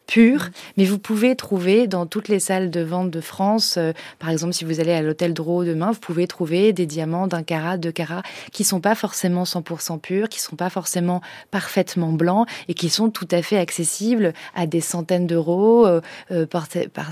[0.07, 4.31] pur, mais vous pouvez trouver dans toutes les salles de vente de France, euh, par
[4.31, 7.77] exemple si vous allez à l'hôtel Dro demain, vous pouvez trouver des diamants d'un carat,
[7.77, 12.75] deux carats, qui sont pas forcément 100% purs, qui sont pas forcément parfaitement blancs et
[12.75, 15.87] qui sont tout à fait accessibles à des centaines d'euros.
[15.87, 16.01] Euh,
[16.47, 17.11] par, par,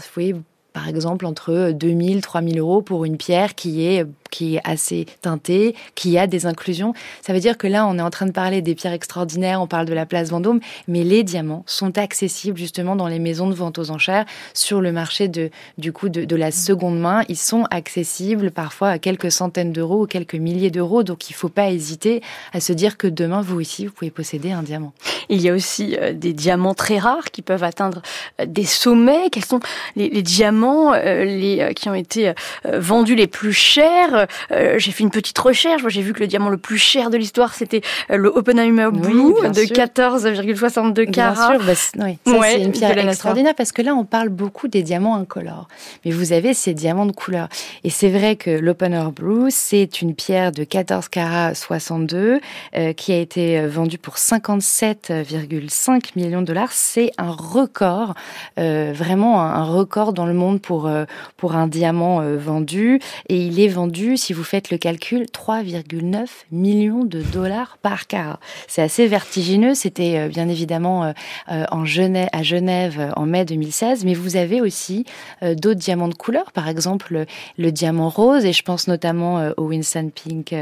[0.74, 4.04] par exemple entre 2000 3000 euros pour une pierre qui est
[4.34, 6.92] qui est assez teintée, qui a des inclusions.
[7.22, 9.68] Ça veut dire que là, on est en train de parler des pierres extraordinaires, on
[9.68, 13.54] parle de la place Vendôme, mais les diamants sont accessibles justement dans les maisons de
[13.54, 17.22] vente aux enchères, sur le marché de, du coup de, la seconde main.
[17.28, 21.36] Ils sont accessibles parfois à quelques centaines d'euros ou quelques milliers d'euros, donc il ne
[21.36, 22.20] faut pas hésiter
[22.52, 24.92] à se dire que demain, vous aussi, vous pouvez posséder un diamant.
[25.28, 28.02] Il y a aussi euh, des diamants très rares qui peuvent atteindre
[28.40, 29.30] euh, des sommets.
[29.30, 29.60] Quels sont
[29.94, 32.32] les, diamants euh, qui ont été
[32.64, 35.82] vendus les plus chers j'ai fait une petite recherche.
[35.88, 39.34] J'ai vu que le diamant le plus cher de l'histoire, c'était euh, le Oppenheimer Blue
[39.42, 41.56] de 14,62 carats.
[41.56, 45.16] Bien sûr, bah, c'est une pierre extraordinaire parce que là, on parle beaucoup des diamants
[45.16, 45.68] incolores.
[46.04, 47.48] Mais vous avez ces diamants de couleur.
[47.82, 52.40] Et c'est vrai que l'Oppenheimer Blue, c'est une pierre de 14 carats 62
[52.76, 56.72] euh, qui a été vendue pour 57,5 millions de dollars.
[56.72, 58.14] C'est un record,
[58.56, 60.90] vraiment un, record dans le monde pour,
[61.36, 63.00] pour un diamant vendu.
[63.28, 68.40] Et il est vendu si vous faites le calcul, 3,9 millions de dollars par carat.
[68.68, 69.74] C'est assez vertigineux.
[69.74, 71.12] C'était euh, bien évidemment euh,
[71.50, 75.04] euh, en Genève, à Genève en mai 2016, mais vous avez aussi
[75.42, 77.26] d'autres diamants de couleur, par exemple
[77.58, 80.54] le, diamant rose, et je pense notamment au Winston Pink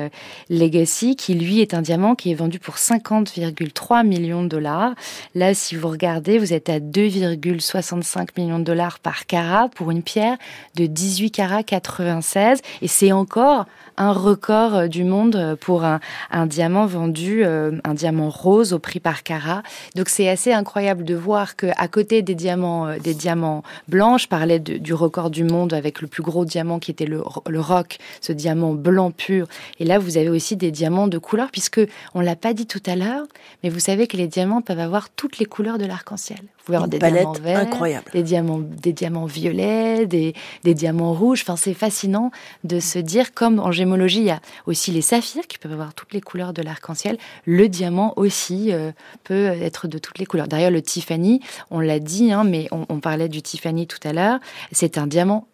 [0.48, 4.94] Legacy, qui lui est un diamant qui est vendu pour 50,3 millions de dollars.
[5.34, 10.02] Là, si vous regardez, vous êtes à 2,65 millions de dollars par carat pour une
[10.02, 10.36] pierre
[10.74, 16.00] de 18 carats 96, et c'est encore un record euh, du monde euh, pour un,
[16.46, 19.62] diamant vendu, euh, un diamant rose au prix par carat.
[19.94, 24.28] Donc c'est assez incroyable de voir que à côté des diamants, des diamants blancs, je
[24.28, 27.98] parlais du record du monde avec le plus gros diamant qui était le, le roc,
[28.20, 29.46] ce diamant blanc pur.
[29.78, 31.80] Et là, vous avez aussi des diamants de couleur, puisque
[32.14, 33.26] on l'a pas dit tout à l'heure,
[33.62, 36.40] mais vous savez que les diamants peuvent avoir toutes les couleurs de l'arc-en-ciel.
[36.62, 38.06] Vous pouvez avoir des diamants verts, incroyable.
[38.12, 41.42] des diamants, des diamants violets, des, des diamants rouges.
[41.42, 42.30] Enfin, c'est fascinant
[42.62, 45.92] de se dire, comme en gémologie, il y a aussi les saphirs qui peuvent avoir
[45.92, 47.18] toutes les couleurs de l'arc-en-ciel.
[47.46, 48.92] Le diamant aussi euh,
[49.24, 50.46] peut être de toutes les couleurs.
[50.46, 51.40] D'ailleurs, le Tiffany,
[51.72, 54.38] on l'a dit, hein, mais on, parlait du Tiffany tout à l'heure.
[54.70, 55.48] C'est un diamant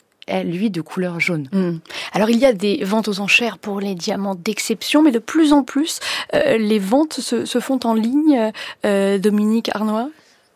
[0.45, 1.49] lui, de couleur jaune.
[1.53, 1.79] Hmm.
[2.13, 5.55] Alors il y a des ventes aux enchères pour les diamants d'exception, mais de plus
[5.55, 6.01] en plus,
[6.35, 8.53] euh, les ventes se, font en ligne,
[8.85, 10.11] euh, Dominique Arnois?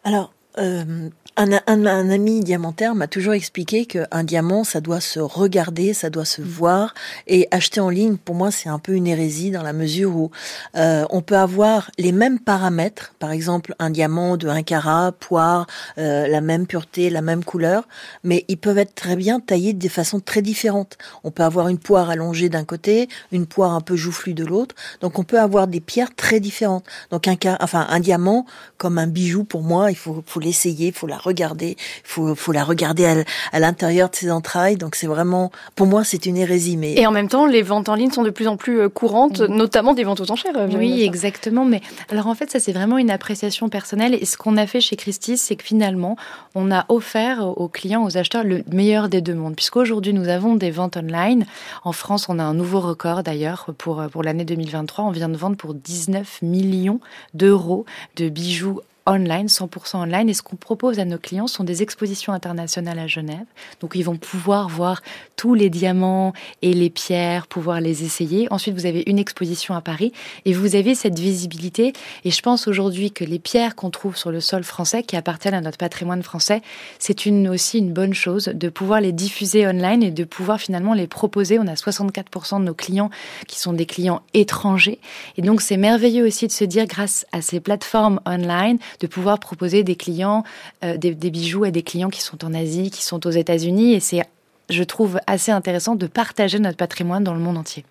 [0.05, 5.19] Alors, euh, un, un, un, ami diamantaire m'a toujours expliqué qu'un diamant, ça doit se
[5.19, 6.93] regarder, ça doit se voir.
[7.27, 10.31] Et acheter en ligne, pour moi, c'est un peu une hérésie dans la mesure où
[10.77, 15.67] euh, on peut avoir les mêmes paramètres, par exemple un diamant de 1 carat, poire,
[15.99, 17.89] euh, la même pureté, la même couleur,
[18.25, 20.99] mais ils peuvent être très bien taillés de façons très différentes.
[21.25, 24.75] On peut avoir une poire allongée d'un côté, une poire un peu joufflue de l'autre.
[25.01, 26.85] Donc on peut avoir des pierres très différentes.
[27.11, 28.45] Donc un, enfin un diamant
[28.77, 32.35] comme un bijou pour moi, il faut, faut l'essayer, il faut la regarder, il faut,
[32.35, 33.15] faut la regarder à,
[33.53, 34.77] à l'intérieur de ses entrailles.
[34.77, 36.77] Donc c'est vraiment, pour moi, c'est une hérésie.
[36.77, 38.89] Mais et en même temps, les ventes en ligne sont de plus en plus euh,
[38.89, 39.55] courantes, mmh.
[39.55, 40.55] notamment des ventes aux enchères.
[40.77, 41.65] Oui, exactement.
[41.65, 41.81] Mais
[42.11, 44.15] alors en fait, ça c'est vraiment une appréciation personnelle.
[44.15, 46.17] Et ce qu'on a fait chez Christie, c'est que finalement,
[46.55, 49.57] on a offert aux clients, aux acheteurs, le meilleur des deux mondes.
[49.57, 51.47] Puisqu'aujourd'hui, nous avons des ventes online.
[51.85, 55.05] En France, on a un nouveau record d'ailleurs pour pour l'année 2023.
[55.05, 57.01] On vient de vendre pour 19 millions
[57.35, 57.85] d'euros
[58.17, 60.29] de bijoux online, 100% online.
[60.29, 63.47] Et ce qu'on propose à nos clients sont des expositions internationales à Genève.
[63.81, 65.03] Donc ils vont pouvoir voir
[65.37, 68.47] tous les diamants et les pierres, pouvoir les essayer.
[68.53, 70.13] Ensuite, vous avez une exposition à Paris
[70.45, 71.93] et vous avez cette visibilité.
[72.25, 75.55] Et je pense aujourd'hui que les pierres qu'on trouve sur le sol français, qui appartiennent
[75.55, 76.63] à notre patrimoine français,
[76.99, 81.07] c'est aussi une bonne chose de pouvoir les diffuser online et de pouvoir finalement les
[81.07, 81.59] proposer.
[81.59, 83.11] On a 64% de nos clients
[83.47, 84.99] qui sont des clients étrangers.
[85.37, 89.39] Et donc c'est merveilleux aussi de se dire grâce à ces plateformes online, de pouvoir
[89.39, 90.45] proposer des clients,
[90.85, 93.95] euh, des, bijoux à des clients qui sont en Asie, qui sont aux États-Unis.
[93.95, 94.23] Et c'est,
[94.71, 97.85] je trouve, assez intéressant de partager notre patrimoine dans le monde entier.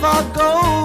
[0.00, 0.79] if I go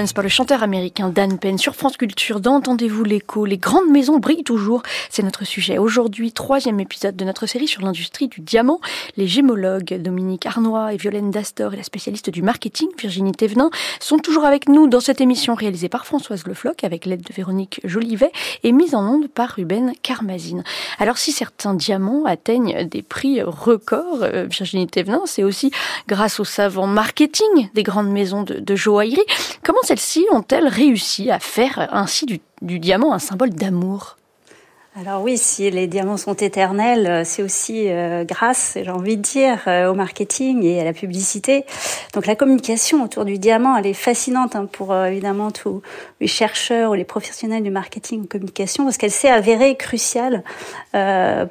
[0.00, 2.40] Par le chanteur américain Dan Penn sur France Culture.
[2.40, 4.82] D'entendez-vous l'écho Les grandes maisons brillent toujours.
[5.10, 8.80] C'est notre sujet aujourd'hui, troisième épisode de notre série sur l'industrie du diamant.
[9.18, 13.68] Les gémologues Dominique Arnois et Violaine Dastor et la spécialiste du marketing Virginie Thévenin
[14.00, 17.34] sont toujours avec nous dans cette émission réalisée par Françoise Le Floch avec l'aide de
[17.34, 18.32] Véronique Jolivet
[18.62, 20.64] et mise en onde par Ruben Carmazine.
[20.98, 25.70] Alors si certains diamants atteignent des prix records, euh, Virginie Thévenin, c'est aussi
[26.08, 29.20] grâce au savant marketing des grandes maisons de, de joaillerie.
[29.62, 34.18] Comment celles-ci ont-elles réussi à faire ainsi du, du diamant un symbole d'amour?
[34.94, 39.22] Alors oui, si les diamants sont éternels, euh, c'est aussi euh, grâce, j'ai envie de
[39.22, 41.64] dire, euh, au marketing et à la publicité.
[42.14, 45.82] Donc la communication autour du diamant, elle est fascinante hein, pour évidemment tous
[46.20, 50.44] les chercheurs ou les professionnels du marketing communication, parce qu'elle s'est avérée cruciale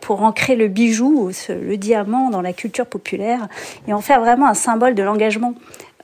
[0.02, 3.48] pour ancrer le bijou, le diamant dans la culture populaire
[3.88, 5.56] et en faire vraiment un symbole de l'engagement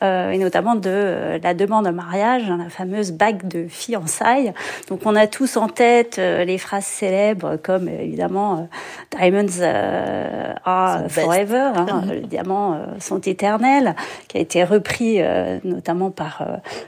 [0.03, 4.53] euh, et notamment de euh, la demande en mariage, hein, la fameuse bague de fiançailles.
[4.89, 8.67] Donc on a tous en tête euh, les phrases célèbres comme évidemment
[9.17, 9.61] Diamonds
[10.65, 13.95] are forever, hein, les diamants sont éternels,
[14.27, 15.19] qui a été repris
[15.63, 16.45] notamment par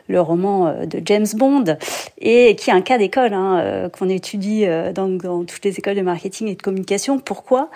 [0.08, 1.78] le roman de James Bond
[2.20, 6.02] et qui est un cas d'école hein, qu'on étudie dans, dans toutes les écoles de
[6.02, 7.20] marketing et de communication.
[7.20, 7.70] Pourquoi?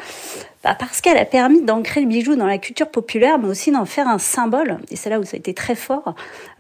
[0.64, 3.86] Bah Parce qu'elle a permis d'ancrer le bijou dans la culture populaire, mais aussi d'en
[3.86, 6.14] faire un symbole, et c'est là où ça a été très fort,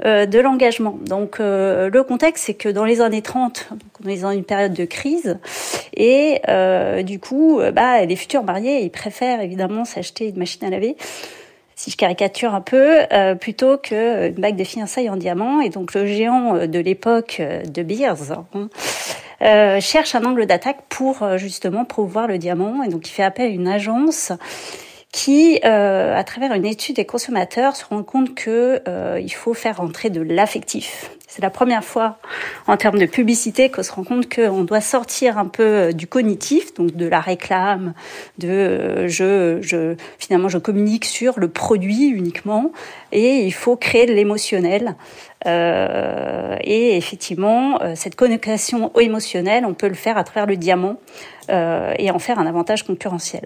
[0.05, 0.97] euh, de l'engagement.
[1.05, 3.69] Donc euh, le contexte, c'est que dans les années 30,
[4.03, 5.37] on est dans une période de crise,
[5.95, 10.65] et euh, du coup, euh, bah, les futurs mariés, ils préfèrent évidemment s'acheter une machine
[10.65, 10.95] à laver,
[11.75, 15.61] si je caricature un peu, euh, plutôt qu'une bague de fiançailles en diamant.
[15.61, 18.69] Et donc le géant de l'époque de Beers, hein,
[19.41, 22.83] euh, cherche un angle d'attaque pour euh, justement promouvoir le diamant.
[22.83, 24.31] Et donc, il fait appel à une agence
[25.11, 29.53] qui, euh, à travers une étude des consommateurs, se rend compte que euh, il faut
[29.53, 31.11] faire rentrer de l'affectif.
[31.33, 32.17] C'est la première fois
[32.67, 36.05] en termes de publicité qu'on se rend compte qu'on doit sortir un peu euh, du
[36.05, 37.93] cognitif, donc de la réclame,
[38.37, 42.73] de euh, je, je finalement je communique sur le produit uniquement,
[43.13, 44.95] et il faut créer de l'émotionnel.
[45.47, 50.97] Euh, et effectivement, euh, cette connexion émotionnelle, on peut le faire à travers le diamant
[51.49, 53.45] euh, et en faire un avantage concurrentiel.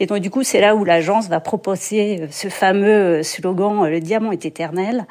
[0.00, 4.32] Et donc du coup, c'est là où l'agence va proposer ce fameux slogan "Le diamant
[4.32, 5.04] est éternel"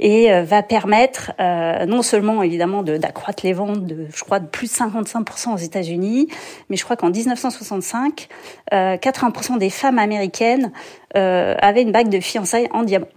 [0.00, 4.68] et va permettre euh, non seulement évidemment d'accroître les ventes de, je crois, de plus
[4.68, 6.28] de 55% aux États-Unis,
[6.68, 8.28] mais je crois qu'en 1965,
[8.72, 10.72] euh, 80% des femmes américaines
[11.16, 13.08] euh, avaient une bague de fiançailles en diamant.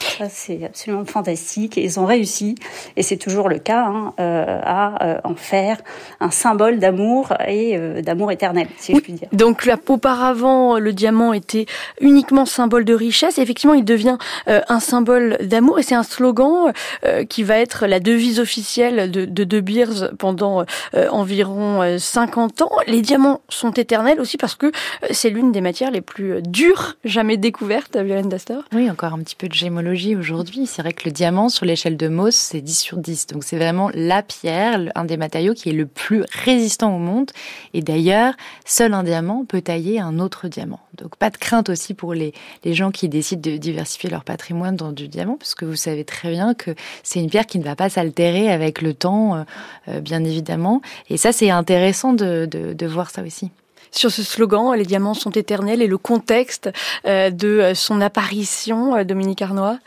[0.00, 2.54] Ça, c'est absolument fantastique et ils ont réussi,
[2.96, 5.78] et c'est toujours le cas, hein, euh, à euh, en faire
[6.20, 9.28] un symbole d'amour et euh, d'amour éternel, si je puis dire.
[9.32, 11.66] Donc là, auparavant, le diamant était
[12.00, 13.38] uniquement symbole de richesse.
[13.38, 14.16] Effectivement, il devient
[14.48, 16.72] euh, un symbole d'amour et c'est un slogan
[17.04, 22.62] euh, qui va être la devise officielle de De, de Beers pendant euh, environ 50
[22.62, 22.70] ans.
[22.86, 24.72] Les diamants sont éternels aussi parce que
[25.10, 28.62] c'est l'une des matières les plus dures jamais découvertes, Violaine Dastor.
[28.74, 30.66] Oui, encore un petit peu de gémologie aujourd'hui.
[30.66, 33.26] C'est vrai que le diamant, sur l'échelle de Mohs, c'est 10 sur 10.
[33.28, 37.30] Donc c'est vraiment la pierre, un des matériaux qui est le plus résistant au monde.
[37.74, 40.80] Et d'ailleurs, seul un diamant peut tailler un autre diamant.
[40.96, 42.32] Donc pas de crainte aussi pour les,
[42.64, 46.04] les gens qui décident de diversifier leur patrimoine dans du diamant, parce que vous savez
[46.04, 49.44] très bien que c'est une pierre qui ne va pas s'altérer avec le temps,
[49.88, 50.82] euh, bien évidemment.
[51.08, 53.50] Et ça, c'est intéressant de, de voir ça aussi
[53.90, 56.70] sur ce slogan, les diamants sont éternels et le contexte
[57.06, 59.78] euh, de son apparition, euh, Dominique Arnois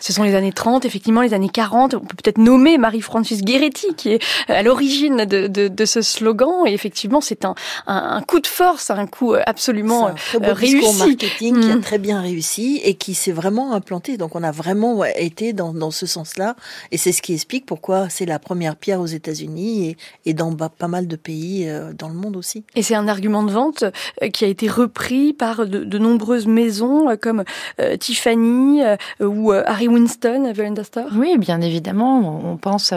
[0.00, 1.94] ce sont les années 30, effectivement, les années 40.
[1.94, 6.66] On peut peut-être nommer Marie-Francis Guéretti, qui est à l'origine de, de, de, ce slogan.
[6.66, 7.54] Et effectivement, c'est un,
[7.86, 10.98] un, un, coup de force, un coup absolument un très beau réussi.
[10.98, 11.60] marketing mmh.
[11.60, 14.16] qui a très bien réussi et qui s'est vraiment implanté.
[14.16, 16.56] Donc, on a vraiment été dans, dans ce sens-là.
[16.90, 20.54] Et c'est ce qui explique pourquoi c'est la première pierre aux États-Unis et, et dans
[20.56, 22.64] pas mal de pays euh, dans le monde aussi.
[22.74, 23.84] Et c'est un argument de vente
[24.22, 27.44] euh, qui a été repris par de, de nombreuses maisons euh, comme
[27.80, 28.82] euh, Tiffany
[29.20, 32.40] ou Harry Winston, Veranda Star Oui, bien évidemment.
[32.44, 32.92] On pense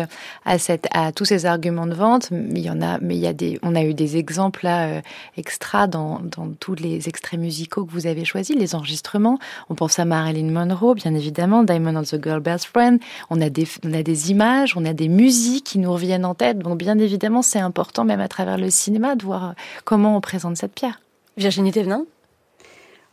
[0.46, 2.30] à, cette, à tous ces arguments de vente.
[2.32, 4.62] Mais il y en a, mais il y a des, on a eu des exemples
[4.64, 5.02] là euh,
[5.38, 9.40] extra dans, dans tous les extraits musicaux que vous avez choisis, les enregistrements.
[9.70, 13.00] On pense à Marilyn Monroe, bien évidemment, Diamond and the Girl Best Friend.
[13.30, 16.36] On a des, on a des images, on a des musiques qui nous reviennent en
[16.36, 16.60] tête.
[16.60, 20.58] Donc bien évidemment, c'est important même à travers le cinéma de voir comment on présente
[20.58, 21.02] cette pierre.
[21.38, 22.06] Virginie Thévenin?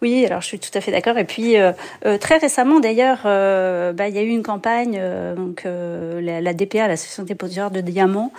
[0.03, 1.17] Oui, alors je suis tout à fait d'accord.
[1.17, 1.73] Et puis euh,
[2.05, 6.21] euh, très récemment, d'ailleurs, euh, bah, il y a eu une campagne, euh, donc euh,
[6.21, 8.31] la, la, DPA, l'association des producteurs de diamants,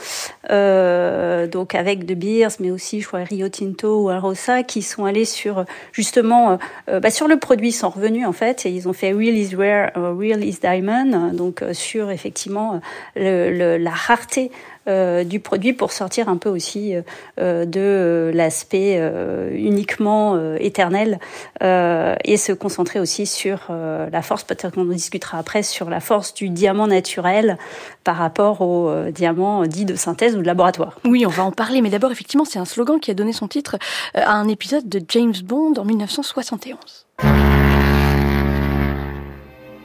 [0.49, 5.25] donc avec De Beers, mais aussi, je crois, Rio Tinto ou Arosa, qui sont allés
[5.25, 9.11] sur justement bah, sur le produit, ils sont revenus en fait, et ils ont fait
[9.11, 12.81] Real is Rare, Real is Diamond, donc sur effectivement
[13.15, 16.93] le, le, la rareté euh, du produit pour sortir un peu aussi
[17.39, 21.19] euh, de l'aspect euh, uniquement éternel
[21.61, 26.33] et se concentrer aussi sur la force, peut-être qu'on en discutera après, sur la force
[26.33, 27.57] du diamant naturel
[28.03, 30.99] par rapport au diamant dit de synthèse ou de laboratoire.
[31.05, 33.47] Oui, on va en parler, mais d'abord, effectivement, c'est un slogan qui a donné son
[33.47, 33.77] titre
[34.13, 37.07] à un épisode de James Bond en 1971.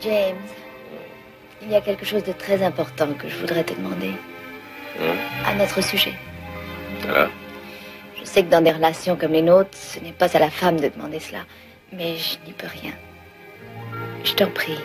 [0.01, 0.37] James,
[1.62, 4.12] il y a quelque chose de très important que je voudrais te demander.
[5.47, 6.15] À notre sujet.
[7.09, 7.29] Alors
[8.19, 10.81] Je sais que dans des relations comme les nôtres, ce n'est pas à la femme
[10.81, 11.41] de demander cela,
[11.93, 12.93] mais je n'y peux rien.
[14.25, 14.79] Je t'en prie,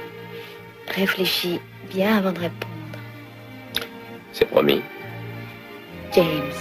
[0.88, 2.74] réfléchis bien avant de répondre.
[4.34, 4.82] C'est promis.
[6.14, 6.52] James.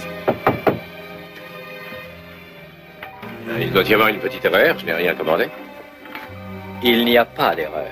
[3.59, 5.49] Il doit y avoir une petite erreur, je n'ai rien commandé.
[6.83, 7.87] Il n'y a pas d'erreur.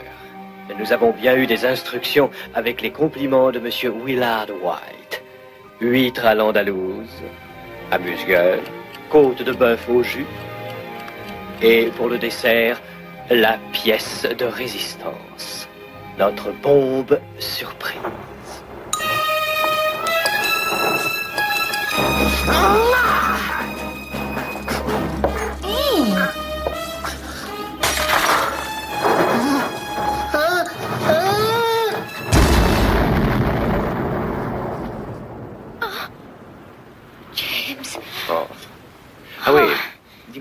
[0.78, 4.94] Nous avons bien eu des instructions avec les compliments de Monsieur Willard White.
[5.81, 7.21] Huîtres à l'andalouse,
[7.91, 8.61] amuse-gueule,
[9.09, 10.25] côte de bœuf au jus.
[11.61, 12.81] Et pour le dessert,
[13.29, 15.67] la pièce de résistance.
[16.17, 17.99] Notre bombe surprise.
[22.47, 22.85] James,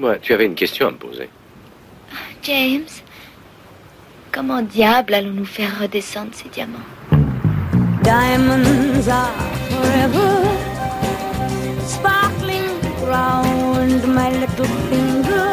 [0.04, 1.28] dis-moi, tu avais une question à me poser.
[2.42, 2.86] James,
[4.32, 6.78] comment diable allons-nous faire redescendre ces diamants?
[8.02, 9.32] Diamonds are
[9.70, 10.44] forever
[11.86, 12.68] sparkling
[13.06, 15.50] round my little finger.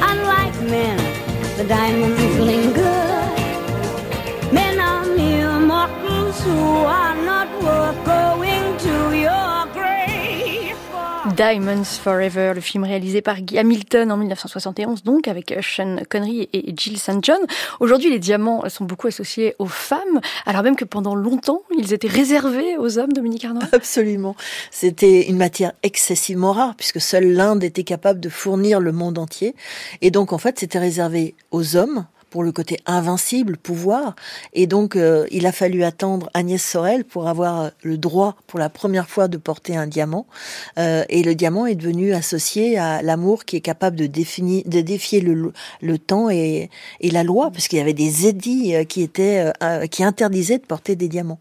[0.00, 0.98] Unlike men,
[1.58, 3.02] the diamonds linger.
[4.52, 8.49] Men are mere mortals who are not worth going
[11.40, 16.74] Diamonds Forever, le film réalisé par Guy Hamilton en 1971, donc avec Sean Connery et
[16.76, 17.16] Jill St.
[17.22, 17.38] John.
[17.80, 22.08] Aujourd'hui, les diamants sont beaucoup associés aux femmes, alors même que pendant longtemps, ils étaient
[22.08, 23.62] réservés aux hommes, Dominique Arnois.
[23.72, 24.36] Absolument.
[24.70, 29.54] C'était une matière excessivement rare puisque seule l'Inde était capable de fournir le monde entier.
[30.02, 34.14] Et donc, en fait, c'était réservé aux hommes pour le côté invincible, pouvoir.
[34.54, 38.58] Et donc, euh, il a fallu attendre Agnès Sorel pour avoir euh, le droit, pour
[38.58, 40.26] la première fois, de porter un diamant.
[40.78, 45.98] Euh, et le diamant est devenu associé à l'amour qui est capable de, défier le,
[45.98, 46.70] temps et,
[47.02, 49.52] la loi, parce qu'il y avait des édits qui étaient
[49.90, 51.40] qui interdisaient de porter des diamants.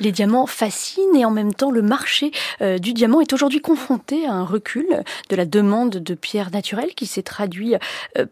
[0.00, 2.30] Les diamants fascinent et en même temps, le marché
[2.60, 7.06] du diamant est aujourd'hui confronté à un recul de la demande de pierres naturelles qui
[7.06, 7.74] s'est traduit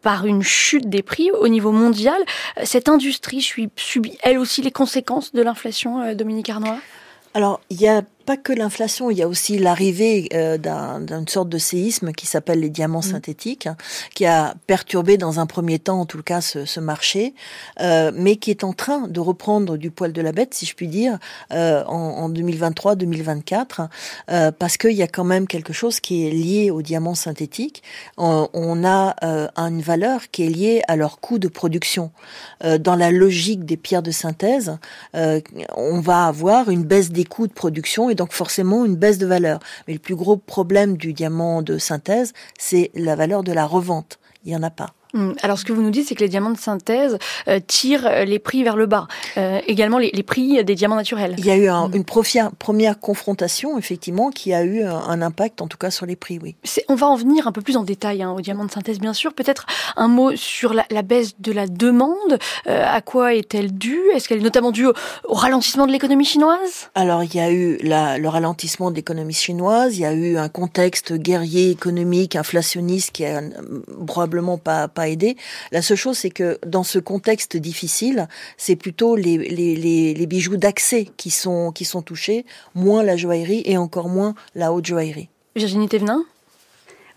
[0.03, 1.93] par une chute des prix au niveau mondial.
[2.59, 6.78] Euh, Cette industrie subit, elle aussi les conséquences de l'inflation, euh, Dominique Arnois?
[8.25, 12.27] Pas que l'inflation, il y a aussi l'arrivée euh, d'un- d'une sorte de séisme qui
[12.27, 13.77] s'appelle les diamants synthétiques, hein,
[14.14, 17.35] qui a perturbé dans un premier temps, en tout cas, ce, ce marché,
[17.81, 20.75] euh, mais qui est en train de reprendre du poil de la bête, si je
[20.75, 21.18] puis dire,
[21.53, 23.89] euh, en, en 2023-2024,
[24.31, 27.83] euh, parce qu'il y a quand même quelque chose qui est lié aux diamants synthétiques.
[28.16, 29.14] On, on a
[29.57, 32.11] une valeur qui est liée à leur coût de production.
[32.62, 34.79] Dans la logique des pierres de synthèse,
[35.12, 39.27] on va avoir une baisse des coûts de production et donc forcément une baisse de
[39.27, 39.61] valeur.
[39.87, 44.19] Mais le plus gros problème du diamant de synthèse, c'est la valeur de la revente.
[44.45, 44.95] Il n'y en a pas.
[45.15, 48.07] Hum, Alors, ce que vous nous dites, c'est que les diamants de synthèse euh, tirent
[48.07, 49.07] euh, les prix vers le bas.
[49.37, 51.35] Euh, également, les, les prix des diamants naturels.
[51.39, 55.62] Il y a eu un- une première confrontation, effectivement, qui a eu un, un impact,
[55.62, 56.57] en tout cas, sur les prix, oui.
[56.89, 59.12] On va en venir un peu plus en détail hein, aux diamants de synthèse, bien
[59.12, 59.33] sûr.
[59.35, 62.39] Peut-être un mot sur la, la baisse de la demande.
[62.67, 64.01] Euh, à quoi est-elle due?
[64.15, 64.93] Est-ce qu'elle est notamment due au,
[65.29, 66.91] au ralentissement de l'économie chinoise?
[66.95, 70.37] Alors, il y a eu la- le ralentissement de l'économie chinoise, il y a eu
[70.37, 73.41] un contexte guerrier économique, inflationniste qui a
[74.07, 75.37] probablement pas, pas aidé.
[75.73, 81.31] La seule chose, c'est que dans ce contexte difficile, c'est plutôt les bijoux d'accès qui
[81.31, 82.45] sont, qui sont touchés,
[82.75, 85.29] moins la joaillerie et encore moins la haute joaillerie.
[85.57, 86.25] Virginie Thévenin?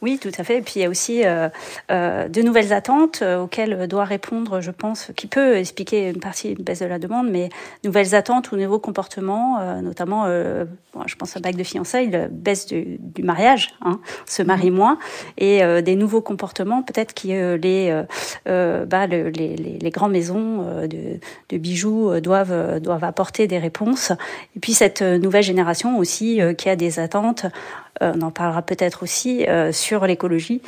[0.04, 0.58] Oui, tout à fait.
[0.58, 1.50] Et puis il y a aussi euh,
[1.90, 6.50] euh, de nouvelles attentes euh, auxquelles doit répondre, je pense, qui peut expliquer une partie
[6.52, 7.50] une baisse de la demande, mais
[7.84, 12.12] nouvelles attentes ou nouveaux comportements, euh, notamment, euh, bon, je pense à bague de fiançailles,
[12.12, 15.00] la baisse du, du mariage, hein, se marie moins,
[15.40, 18.04] et euh, des nouveaux comportements, peut-être qui euh, les, euh,
[18.48, 21.20] euh, bah, le- les, les, les grandes maisons euh, de,
[21.50, 24.12] de bijoux euh, doivent euh, doivent apporter des réponses.
[24.56, 27.50] Et puis cette euh, nouvelle génération aussi euh, qui a des attentes euh,
[28.02, 30.62] on en parlera peut-être aussi euh, sur l'écologie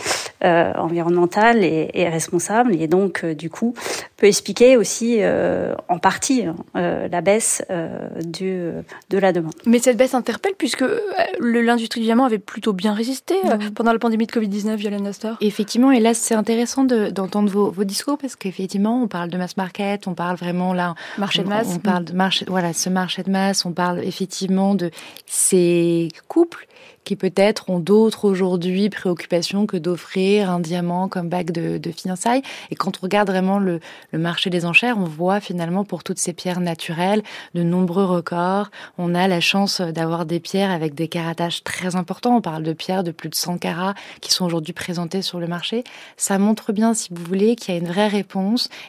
[0.44, 3.74] euh, environnementale et, et responsable, et donc euh, du coup
[4.18, 7.90] peut expliquer aussi euh, en partie euh, la baisse euh,
[8.24, 8.70] du,
[9.10, 9.54] de la demande.
[9.66, 11.00] Mais cette baisse interpelle puisque euh,
[11.40, 15.38] l'industrie du diamant avait plutôt bien résisté euh, pendant la pandémie de Covid-19, Violaine Nestor.
[15.42, 19.38] Effectivement, et là c'est intéressant de- d'entendre vos, vos discours parce qu'effectivement on parle de
[19.38, 21.68] mass market, on parle vraiment là Marché de masse.
[21.76, 24.92] on, parle de marché, voilà ce marché de masse, on parle effectivement de
[25.26, 26.68] ces couples
[27.04, 32.44] qui peut-être ont d'autres aujourd'hui préoccupations que d'offrir un diamant comme bague de, fiançailles.
[32.72, 33.80] Et quand on regarde vraiment le,
[34.14, 37.24] marché des enchères, on voit finalement pour toutes ces pierres naturelles
[37.56, 38.70] de nombreux records.
[38.98, 42.38] On a la chance d'avoir des pierres avec des caratages très importants.
[42.38, 45.48] On parle de pierres de plus de 100 carats qui sont aujourd'hui présentées sur le
[45.48, 45.84] marché.
[46.18, 48.30] Ça montre bien, si vous voulez, qu'il y a une vraie réponse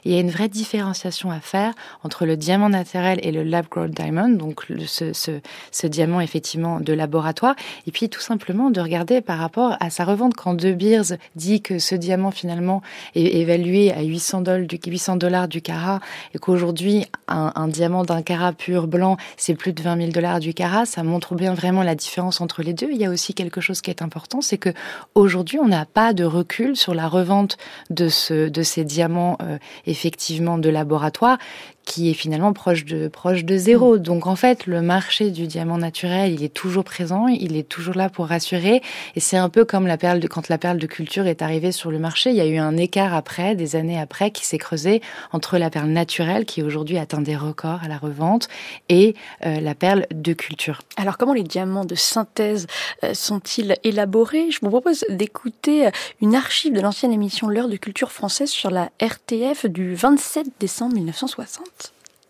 [0.04, 3.66] il y a une vraie différenciation à faire entre le diamant naturel et le lab
[3.68, 7.54] grown diamond, donc ce, diamant effectivement de laboratoire.
[7.90, 10.34] Puis tout simplement de regarder par rapport à sa revente.
[10.34, 12.82] Quand De Beers dit que ce diamant finalement
[13.14, 16.00] est évalué à 800 dollars du, 800 800 dollars du carat
[16.34, 20.54] et qu'aujourd'hui un, diamant d'un carat pur blanc c'est plus de 20 000 dollars du
[20.54, 22.88] carat, ça montre bien vraiment la différence entre les deux.
[22.90, 24.70] Il y a aussi quelque chose qui est important, c'est que
[25.14, 27.56] aujourd'hui on n'a pas de recul sur la revente
[27.90, 31.38] de ces diamants euh, effectivement de laboratoire
[31.84, 33.96] qui est finalement proche de proche de zéro.
[33.96, 33.98] Mm.
[33.98, 37.94] Donc en fait, le marché du diamant naturel, il est toujours présent, il est toujours
[37.94, 38.82] là pour rassurer.
[39.16, 41.72] Et c'est un peu comme la perle de, quand la perle de culture est arrivée
[41.72, 44.58] sur le marché, il y a eu un écart après, des années après, qui s'est
[44.58, 45.02] creusé
[45.32, 48.48] entre la perle naturelle, qui aujourd'hui atteint des records à la revente,
[48.88, 49.14] et
[49.46, 50.82] euh, la perle de culture.
[50.96, 52.66] Alors comment les diamants de synthèse
[53.04, 54.50] euh, sont-ils élaborés?
[54.50, 58.70] Je vous propose d'écouter euh, une archive de l'ancienne émission L'heure de culture française sur
[58.70, 61.79] la RTF du 27 décembre 1960.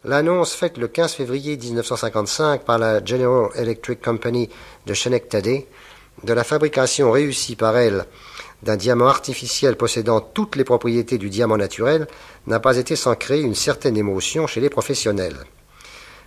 [0.03, 4.49] L'annonce faite le 15 février 1955 par la General Electric Company
[4.87, 5.67] de Schenectady
[6.25, 8.07] de la fabrication réussie par elle
[8.63, 12.07] d'un diamant artificiel possédant toutes les propriétés du diamant naturel
[12.47, 15.37] n'a pas été sans créer une certaine émotion chez les professionnels.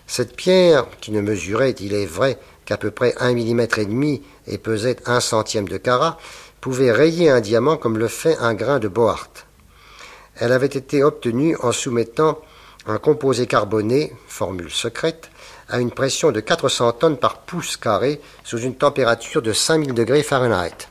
[0.06, 4.22] Cette pierre, qui ne mesurait, il est vrai, qu'à peu près un millimètre et demi
[4.46, 6.20] et pesait un centième de carat,
[6.62, 9.48] pouvait rayer un diamant comme le fait un grain de Bohart.
[10.36, 12.40] Elle avait été obtenue en soumettant
[12.88, 15.30] un composé carboné, formule secrète,
[15.70, 20.24] à une pression de 400 tonnes par pouce carré sous une température de 5000 degrés
[20.24, 20.90] Fahrenheit.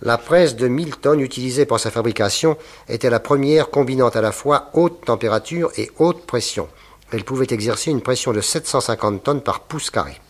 [0.00, 2.56] La presse de 1000 tonnes utilisée pour sa fabrication
[2.88, 6.68] était la première combinant à la fois haute température et haute pression.
[7.10, 10.20] Elle pouvait exercer une pression de 750 tonnes par pouce carré.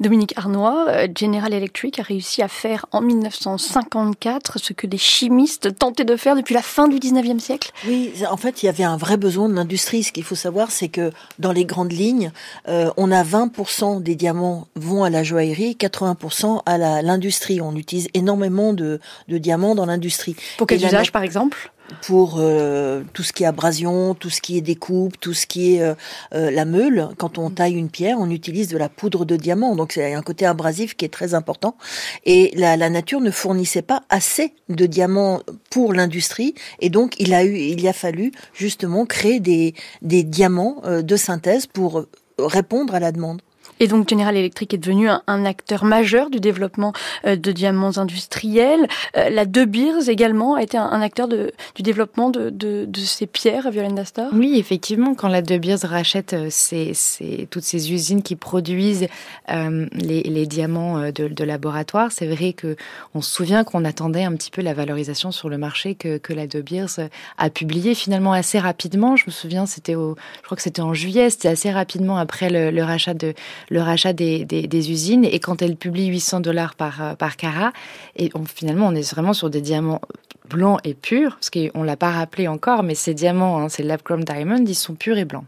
[0.00, 5.78] Dominique Arnois, euh, General Electric, a réussi à faire en 1954 ce que des chimistes
[5.78, 7.72] tentaient de faire depuis la fin du 19e siècle.
[7.86, 10.02] Oui, en fait, il y avait un vrai besoin de l'industrie.
[10.02, 12.32] Ce qu'il faut savoir, c'est que dans les grandes lignes,
[12.68, 17.60] euh, on a 20% des diamants vont à la joaillerie, 80% à l'industrie.
[17.60, 20.36] On utilise énormément de, de diamants dans l'industrie.
[20.58, 21.72] Pour quel usage, par exemple?
[22.02, 25.74] Pour euh, tout ce qui est abrasion, tout ce qui est découpe, tout ce qui
[25.74, 25.94] est euh,
[26.34, 27.08] euh, la meule.
[27.18, 30.22] Quand on taille une pierre, on utilise de la poudre de diamant, donc c'est un
[30.22, 31.76] côté abrasif qui est très important.
[32.24, 37.34] Et la, la nature ne fournissait pas assez de diamants pour l'industrie, et donc il
[37.34, 42.06] a eu, il a fallu justement créer des, des diamants de synthèse pour
[42.38, 43.42] répondre à la demande.
[43.80, 46.92] Et donc General Electric est devenu un, acteur majeur du développement
[47.26, 48.86] euh, de diamants industriels.
[49.16, 53.94] Euh, la De Beers également a été un, acteur du développement de, ces pierres, Violaine
[53.94, 54.28] Dastor?
[54.32, 59.08] Oui, effectivement, quand la De Beers rachète euh, toutes ces usines qui produisent
[59.48, 62.76] les, diamants de, laboratoire, c'est vrai que
[63.14, 66.46] on se souvient qu'on attendait un petit peu la valorisation sur le marché que, la
[66.46, 67.08] De Beers
[67.38, 69.16] a publié finalement assez rapidement.
[69.16, 72.82] Je me souviens, c'était je crois que c'était en juillet, c'était assez rapidement après le,
[72.84, 73.34] rachat de
[73.80, 75.24] rachat des, usines.
[75.24, 77.72] Et quand elle publie 800 dollars par, euh, par carat,
[78.16, 80.00] et on, finalement, on est vraiment sur des diamants
[80.48, 84.02] blancs et purs, parce qu'on l'a pas rappelé encore, mais ces diamants, hein, ces lab
[84.02, 85.44] chrome diamond, ils sont purs et blancs.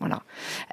[0.00, 0.22] Voilà.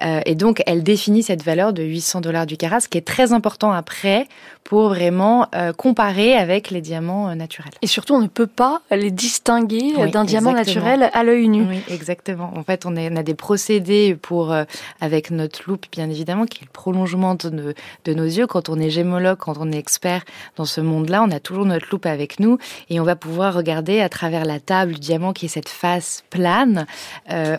[0.02, 3.06] Euh, et donc, elle définit cette valeur de 800 dollars du carat, ce qui est
[3.06, 4.26] très important après
[4.64, 7.72] pour vraiment euh, comparer avec les diamants euh, naturels.
[7.82, 11.62] Et surtout, on ne peut pas les distinguer oui, d'un diamant naturel à l'œil nu.
[11.68, 12.52] Oui, exactement.
[12.56, 14.54] En fait, on, est, on a des procédés pour,
[15.00, 17.74] avec notre loupe, bien évidemment, qui est le prolongement de,
[18.04, 18.46] de nos yeux.
[18.46, 20.24] Quand on est gémologue, quand on est expert
[20.56, 22.56] dans ce monde-là, on a toujours notre loupe avec nous
[22.88, 26.24] et on va pouvoir regarder à travers la table du diamant qui est cette face
[26.30, 26.86] plane.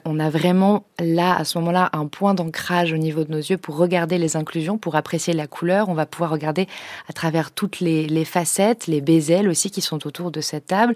[0.05, 3.57] On a vraiment là, à ce moment-là un point d'ancrage au niveau de nos yeux
[3.57, 5.89] pour regarder les inclusions, pour apprécier la couleur.
[5.89, 6.67] On va pouvoir regarder
[7.07, 10.93] à travers toutes les, facettes, les bezels aussi qui sont autour de cette table.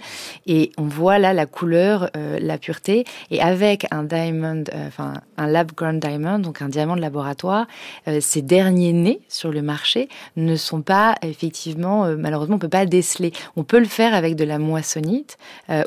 [0.48, 3.06] Et on voit là la couleur, euh, la pureté.
[3.32, 7.68] Et avec un diamond, euh, enfin un lab ground diamond, donc un diamant de laboratoire,
[8.08, 12.86] euh, ces derniers nés sur le marché ne sont pas effectivement, malheureusement, on peut pas
[12.86, 13.32] déceler.
[13.56, 15.38] On peut le faire avec de la moissonnite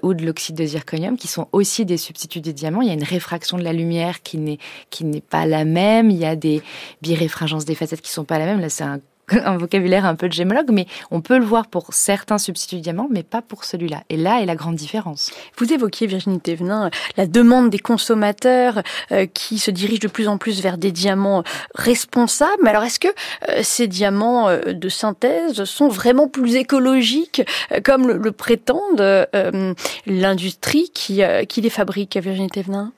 [0.02, 2.82] ou de l'oxyde de zirconium, qui sont aussi des substituts des diamants.
[2.82, 4.58] Il y a une réfraction de la lumière qui n'est
[4.90, 6.10] qui n'est pas la même.
[6.10, 6.62] Il y a des
[7.02, 8.60] biréfringences des facettes qui sont pas la même.
[8.60, 9.00] Là, c'est un
[9.56, 13.22] vocabulaire un peu de gémologue, mais on peut le voir pour certains substituts diamants, mais
[13.22, 14.02] pas pour celui-là.
[14.08, 15.30] Et là est la grande différence.
[15.58, 20.38] Vous évoquiez, Virginie Thévenin, la demande des consommateurs euh, qui se dirigent de plus en
[20.38, 21.42] plus vers des diamants
[21.74, 22.62] responsables.
[22.62, 27.42] Mais alors, est-ce que euh, ces diamants euh, de synthèse sont vraiment plus écologiques,
[27.72, 29.74] euh, comme le, prétendent euh,
[30.06, 32.92] l'industrie qui, qui les fabrique, Virginie Thévenin?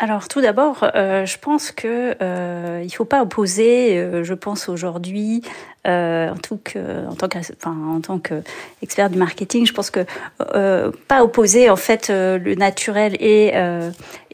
[0.00, 4.68] Alors tout d'abord, euh, je pense que euh, il faut pas opposer, euh, je pense
[4.68, 5.42] aujourd'hui,
[5.86, 9.90] euh, en, tout que, en tant que, enfin, en tant qu'expert du marketing, je pense
[9.90, 10.06] que
[10.54, 13.52] euh, pas opposer en fait euh, le naturel et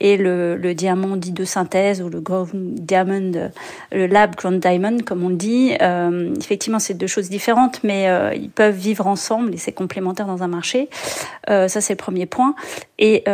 [0.03, 3.51] et le, le, diamant dit de synthèse ou le ground diamond,
[3.93, 5.73] le lab ground diamond comme on dit.
[6.39, 10.49] effectivement, c'est deux choses différentes, mais ils peuvent vivre ensemble et c'est complémentaire dans un
[10.49, 10.89] marché.
[11.49, 12.55] ça, c'est le premier point.
[12.99, 13.25] Et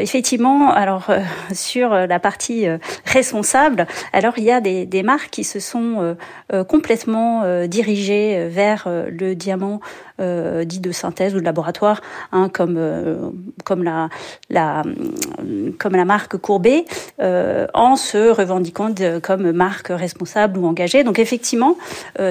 [0.00, 1.10] effectivement, alors
[1.52, 2.66] sur la partie
[3.04, 6.16] responsable, alors il y a des, des marques qui se sont
[6.66, 9.80] complètement euh, dirigé euh, vers euh, le diamant
[10.66, 12.78] dit de synthèse ou de laboratoire, hein, comme
[13.64, 14.10] comme la,
[14.50, 14.82] la
[15.78, 16.84] comme la marque Courbet,
[17.18, 21.04] en se revendiquant comme marque responsable ou engagée.
[21.04, 21.78] Donc effectivement,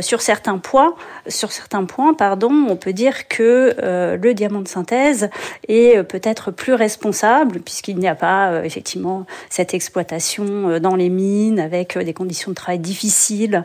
[0.02, 0.94] sur certains points,
[1.28, 5.32] sur certains points, pardon, on peut dire que le diamant de synthèse
[5.68, 11.98] est peut-être plus responsable puisqu'il n'y a pas effectivement cette exploitation dans les mines avec
[11.98, 13.64] des conditions de travail difficiles,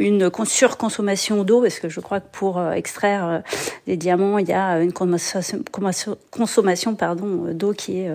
[0.00, 3.38] une surconsommation d'eau, parce que je crois que pour euh, extraire euh,
[3.86, 8.10] des diamants, il y a une consommation pardon, d'eau qui est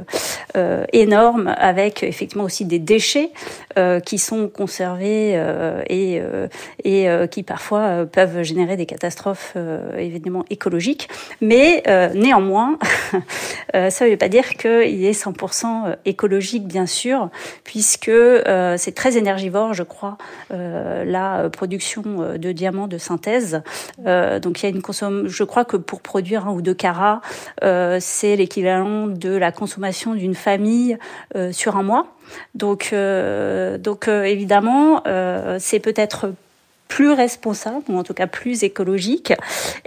[0.55, 3.31] euh, énorme, avec effectivement aussi des déchets
[4.05, 5.33] qui sont conservés
[5.89, 6.21] et,
[6.83, 9.57] et qui parfois peuvent générer des catastrophes
[9.97, 11.09] évidemment écologiques.
[11.41, 11.81] Mais
[12.13, 12.77] néanmoins,
[13.73, 17.29] ça ne veut pas dire qu'il est 100% écologique, bien sûr,
[17.63, 18.11] puisque
[18.77, 20.19] c'est très énergivore, je crois,
[20.51, 23.61] la production euh, de diamants de synthèse.
[24.05, 25.27] Euh, donc il y a une consommation.
[25.27, 27.21] Je crois que pour produire un ou deux carats,
[27.63, 30.97] euh, c'est l'équivalent de la consommation d'une famille
[31.51, 32.07] sur un mois.
[32.55, 35.03] Donc, donc évidemment,
[35.59, 36.33] c'est peut-être
[36.93, 39.33] plus responsable ou en tout cas plus écologique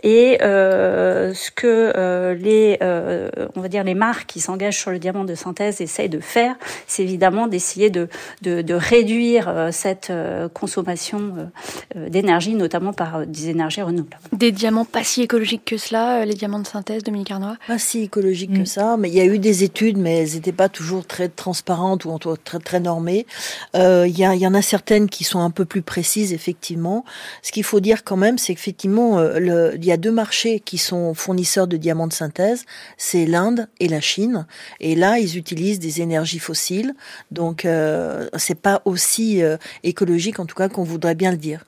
[0.03, 4.91] et euh, ce que euh, les euh, on va dire les marques qui s'engagent sur
[4.91, 6.57] le diamant de synthèse essayent de faire
[6.89, 8.09] c'est évidemment d'essayer de,
[8.43, 10.13] de, de, réduire cette
[10.53, 11.49] consommation
[11.95, 14.25] d'énergie notamment par des énergies renouvelables.
[14.33, 17.57] Des diamants pas si écologiques que cela les diamants de synthèse Dominique Arnois?
[17.69, 18.67] Pas si écologiques que mm.
[18.67, 22.05] ça mais il y a eu des études mais elles n'étaient pas toujours très transparentes
[22.05, 23.27] ou en tout cas très très normées.
[23.75, 26.96] Il y, a, il y en a certaines qui sont un peu plus précises effectivement
[27.43, 30.79] ce qu'il faut dire quand même, c'est qu'effectivement, euh, il y a deux marchés qui
[30.79, 32.65] sont fournisseurs de diamants de synthèse,
[32.97, 34.47] c'est l'Inde et la Chine.
[34.81, 36.95] Et là, ils utilisent des énergies fossiles,
[37.31, 41.65] donc euh, c'est pas aussi euh, écologique, en tout cas, qu'on voudrait bien le dire.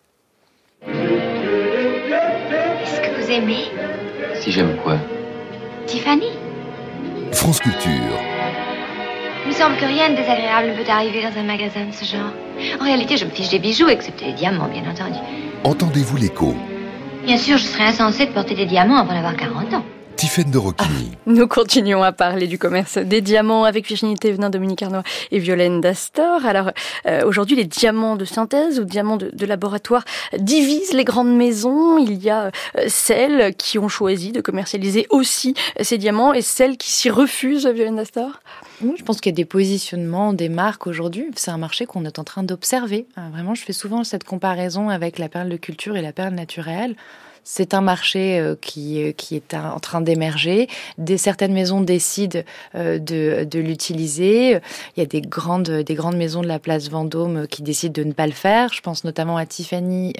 [0.86, 3.64] Est-ce que vous aimez
[4.40, 4.98] Si j'aime quoi?
[5.86, 6.28] Tiffany
[7.32, 8.37] France Culture.
[9.48, 12.04] Il me semble que rien de désagréable ne peut arriver dans un magasin de ce
[12.04, 12.30] genre.
[12.78, 15.18] En réalité, je me fiche des bijoux, excepté les diamants, bien entendu.
[15.64, 16.54] Entendez-vous l'écho?
[17.24, 19.84] Bien sûr, je serais insensée de porter des diamants avant d'avoir 40 ans.
[20.18, 21.12] Tiffaine de Roquigny.
[21.12, 25.38] Ah, nous continuons à parler du commerce des diamants avec Virginie Thévenin, Dominique Arnois et
[25.38, 26.44] Violaine Dastor.
[26.44, 26.72] Alors
[27.06, 30.04] euh, aujourd'hui, les diamants de synthèse ou diamants de, de, laboratoire
[30.36, 31.98] divisent les grandes maisons.
[31.98, 36.78] Il y a euh, celles qui ont choisi de commercialiser aussi ces diamants et celles
[36.78, 38.40] qui s'y refusent, Violaine Dastor?
[38.80, 41.30] Oui, je pense qu'il y a des positionnements des marques aujourd'hui.
[41.36, 43.06] C'est un marché qu'on est en train d'observer.
[43.18, 46.34] Euh, vraiment, je fais souvent cette comparaison avec la perle de culture et la perle
[46.34, 46.96] naturelle.
[47.44, 50.68] C'est un marché euh, qui, euh, qui est en train d'émerger.
[50.98, 52.40] Des, certaines maisons décident
[52.74, 54.58] euh, de, l'utiliser.
[54.96, 58.06] Il y a des grandes, des grandes maisons de la place Vendôme qui décident de
[58.06, 58.72] ne pas le faire.
[58.72, 60.12] Je pense notamment à Tiffany,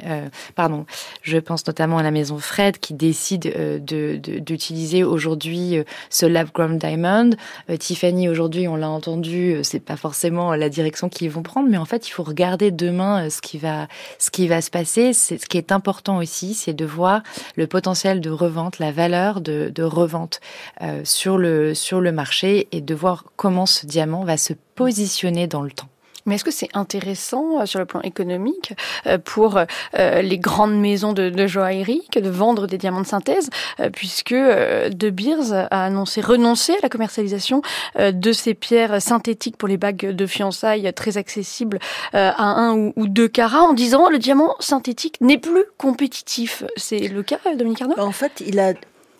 [0.54, 0.86] pardon,
[1.22, 3.42] je pense notamment à la maison Fred qui décide
[3.84, 5.78] de, d'utiliser aujourd'hui
[6.10, 7.30] ce Lab Ground Diamond.
[7.78, 11.84] Tiffany aujourd'hui, on l'a entendu, c'est pas forcément la direction qu'ils vont prendre, mais en
[11.84, 13.86] fait, il faut regarder demain ce qui va,
[14.18, 15.12] ce qui va se passer.
[15.12, 17.17] Ce qui est important aussi, c'est de voir
[17.56, 20.40] le potentiel de revente, la valeur de, revente
[20.82, 25.46] euh, sur, le, sur le marché et de voir comment ce diamant va se positionner
[25.46, 25.88] dans le temps.
[26.28, 28.74] Mais est-ce que c'est intéressant euh, sur le plan économique
[29.06, 33.48] euh, pour euh, les grandes maisons de, joaillerie que de vendre des diamants de synthèse,
[33.92, 37.62] puisque De Beers a annoncé renoncer à la commercialisation
[37.98, 41.78] de ces pierres synthétiques pour les bagues de fiançailles très accessibles
[42.12, 46.64] à un ou deux carats, en disant le diamant synthétique n'est plus compétitif.
[46.76, 47.98] C'est le cas, Dominique Arnaud?
[47.98, 48.74] En fait, il a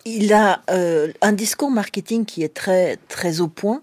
[0.05, 3.81] il a euh, un discours marketing qui est très très au point.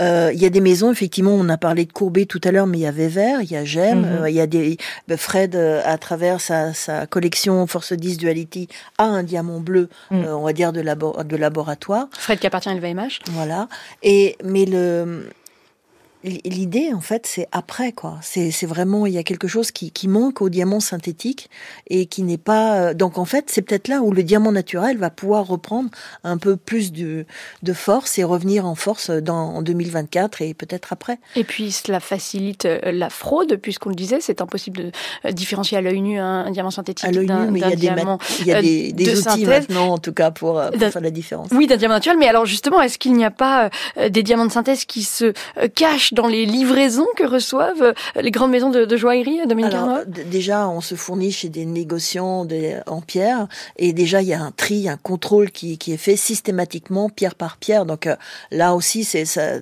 [0.00, 2.66] Euh, il y a des maisons, effectivement, on a parlé de Courbet tout à l'heure,
[2.66, 4.04] mais il y a Weber, il y a Gem, mhm.
[4.22, 4.76] euh, il y a des
[5.08, 10.26] ben, Fred à travers sa, sa, collection Force 10 Duality a un diamant bleu, mhm.
[10.26, 12.08] on va dire de, labo de laboratoire.
[12.12, 13.20] Fred qui appartient à LVMH.
[13.32, 13.68] Voilà.
[14.02, 15.28] Et mais le
[16.24, 18.18] L'idée, en fait, c'est après, quoi.
[18.22, 21.50] C'est vraiment, il y a quelque chose qui, qui manque au diamant synthétique
[21.90, 22.76] et qui n'est pas.
[22.90, 25.90] euh, Donc, en fait, c'est peut-être là où le diamant naturel va pouvoir reprendre
[26.22, 27.26] un peu plus de,
[27.62, 31.18] de force et revenir en force dans, en 2024 et peut-être après.
[31.34, 34.90] Et puis cela facilite euh, la fraude, puisqu'on le disait, c'est impossible de
[35.26, 37.72] euh, différencier à l'œil nu un, diamant synthétique À l'œil d'un nu, mais il y
[37.72, 39.46] a des, ma- diamant il y a des, des de outils synthèse.
[39.48, 41.48] maintenant, en tout cas, pour, pour faire la différence.
[41.52, 43.70] Oui, d'un diamant naturel, mais alors justement, est-ce qu'il n'y a pas
[44.10, 45.68] des diamants de synthèse qui se euh,
[46.12, 50.04] dans les livraisons que reçoivent euh, les grandes maisons de, de joaillerie, euh, Dominique Alors,
[50.06, 52.46] déjà, on se fournit chez des négociants
[52.86, 56.16] en pierre, et déjà, il y a un tri, un contrôle qui, qui est fait
[56.16, 57.86] systématiquement, pierre par pierre.
[57.86, 58.16] Donc euh,
[58.50, 59.54] là aussi, c'est ça.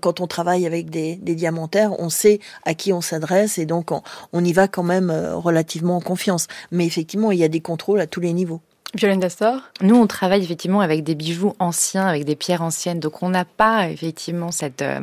[0.00, 3.90] Quand on travaille avec des, des diamantaires, on sait à qui on s'adresse, et donc
[3.90, 4.02] on,
[4.32, 6.46] on y va quand même relativement en confiance.
[6.70, 8.60] Mais effectivement, il y a des contrôles à tous les niveaux.
[8.94, 13.00] Violaine Dastor Nous, on travaille effectivement avec des bijoux anciens, avec des pierres anciennes.
[13.00, 15.00] Donc, on n'a pas effectivement cette, euh,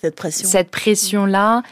[0.00, 0.48] cette pression.
[0.48, 1.62] Cette pression-là.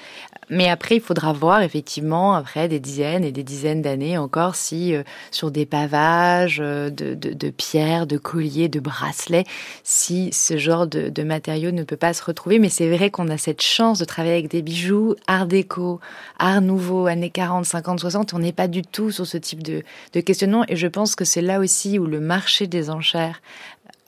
[0.50, 4.94] Mais après, il faudra voir effectivement, après des dizaines et des dizaines d'années encore, si
[4.94, 9.44] euh, sur des pavages euh, de, pierres, de colliers, de bracelets,
[9.84, 12.58] si ce genre de, de matériaux ne peut pas se retrouver.
[12.58, 16.00] Mais c'est vrai qu'on a cette chance de travailler avec des bijoux art déco,
[16.38, 18.32] art nouveau, années 40, 50, 60.
[18.32, 19.82] On n'est pas du tout sur ce type de,
[20.14, 20.64] de questionnement.
[20.68, 23.42] Et je pense que c'est là aussi où le marché des enchères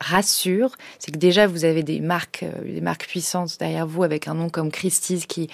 [0.00, 4.28] rassure, c'est que déjà vous avez des marques, euh, des marques puissantes derrière vous avec
[4.28, 5.48] un nom comme Christie's qui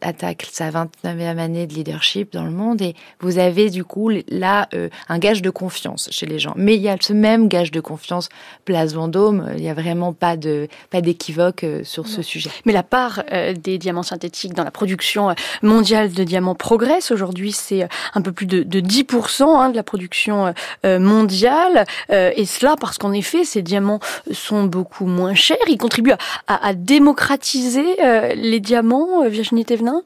[0.00, 4.68] attaque sa 29e année de leadership dans le monde et vous avez du coup là
[4.74, 6.54] euh, un gage de confiance chez les gens.
[6.56, 8.28] Mais il y a ce même gage de confiance
[8.64, 12.50] Place Vendôme, euh, il n'y a vraiment pas de pas d'équivoque sur ce sujet.
[12.64, 17.10] Mais la part euh, des diamants synthétiques dans la production mondiale de diamants progresse.
[17.10, 20.52] Aujourd'hui, c'est un peu plus de, de 10% hein, de la production
[20.84, 21.86] mondiale.
[22.10, 23.83] Et cela parce qu'en effet, ces diamants
[24.32, 25.56] sont beaucoup moins chers.
[25.68, 30.02] Ils contribuent à, à- à démocratiser euh, les diamants, euh, Virginie Thévenin?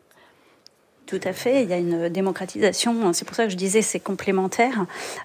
[1.08, 3.98] Tout à fait, il y a une démocratisation, c'est pour ça que je disais c'est
[3.98, 4.84] complémentaire,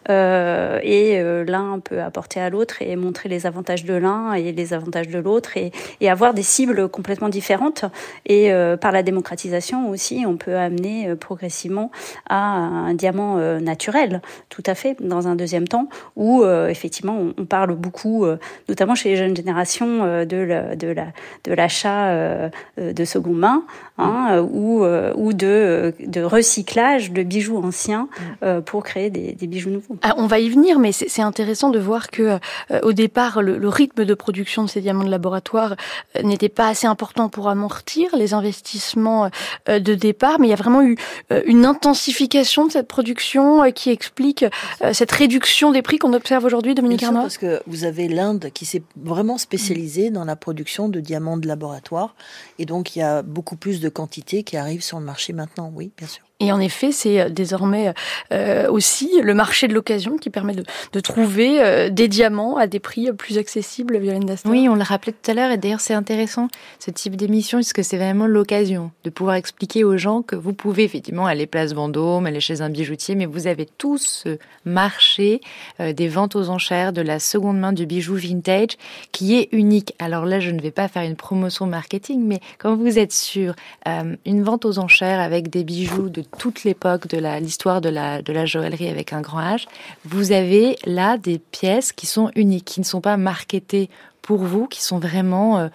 [0.09, 4.53] euh, et euh, l'un peut apporter à l'autre et montrer les avantages de l'un et
[4.53, 5.73] les avantages de l'autre, et,
[6.07, 7.83] avoir des cibles complètement différentes.
[8.25, 11.91] Et euh, par la démocratisation aussi, on peut amener progressivement
[12.29, 17.75] à un diamant naturel, tout à fait, dans un deuxième temps, où effectivement on, parle
[17.75, 18.25] beaucoup,
[18.69, 20.95] notamment chez les jeunes générations, de la- de
[21.43, 23.63] de l'achat de seconde main,
[23.97, 28.07] hein, ou de, euh, de recyclage de bijoux anciens
[28.43, 29.97] euh, pour créer des, des bijoux nouveaux.
[30.01, 33.57] Ah, on va y venir, mais c'est intéressant de voir que euh, au départ, le,
[33.57, 35.75] le rythme de production de ces diamants de laboratoire
[36.23, 39.29] n'était pas assez important pour amortir les investissements
[39.69, 40.97] euh, de départ, mais il y a vraiment eu
[41.31, 44.43] euh, une intensification de cette production euh, qui explique
[44.81, 47.21] euh, cette réduction des prix qu'on observe aujourd'hui, Dominique Arnaud.
[47.21, 51.47] parce que vous avez l'Inde qui s'est vraiment spécialisée dans la production de diamants de
[51.47, 52.15] laboratoire,
[52.59, 55.62] et donc il y a beaucoup plus de quantités qui arrivent sur le marché maintenant,
[55.73, 56.25] oui, bien sûr.
[56.39, 57.93] Et en effet, c'est euh, désormais
[58.33, 62.79] euh, aussi le marché de l'occasion qui permet de, trouver euh, des diamants à des
[62.79, 64.51] prix plus accessibles, Violaine Dastor.
[64.51, 66.47] Oui, on le rappelait tout à l'heure, et d'ailleurs c'est intéressant
[66.79, 70.83] ce type d'émission, puisque c'est vraiment l'occasion de pouvoir expliquer aux gens que vous pouvez
[70.83, 75.41] effectivement aller place Vendôme, aller chez un bijoutier, mais vous avez tout ce marché
[75.79, 78.71] euh, des ventes aux enchères, de la seconde main du bijou vintage,
[79.11, 79.93] qui est unique.
[79.99, 83.55] Alors là, je ne vais pas faire une promotion marketing, mais quand vous êtes sur
[83.87, 88.21] euh, une vente aux enchères avec des bijoux de toute l'époque de l'histoire de la,
[88.21, 89.65] de la joaillerie avec un grand H,
[90.05, 93.89] vous avez là des pièces qui sont uniques, qui ne sont pas marketées
[94.21, 95.67] pour vous, qui sont vraiment euh,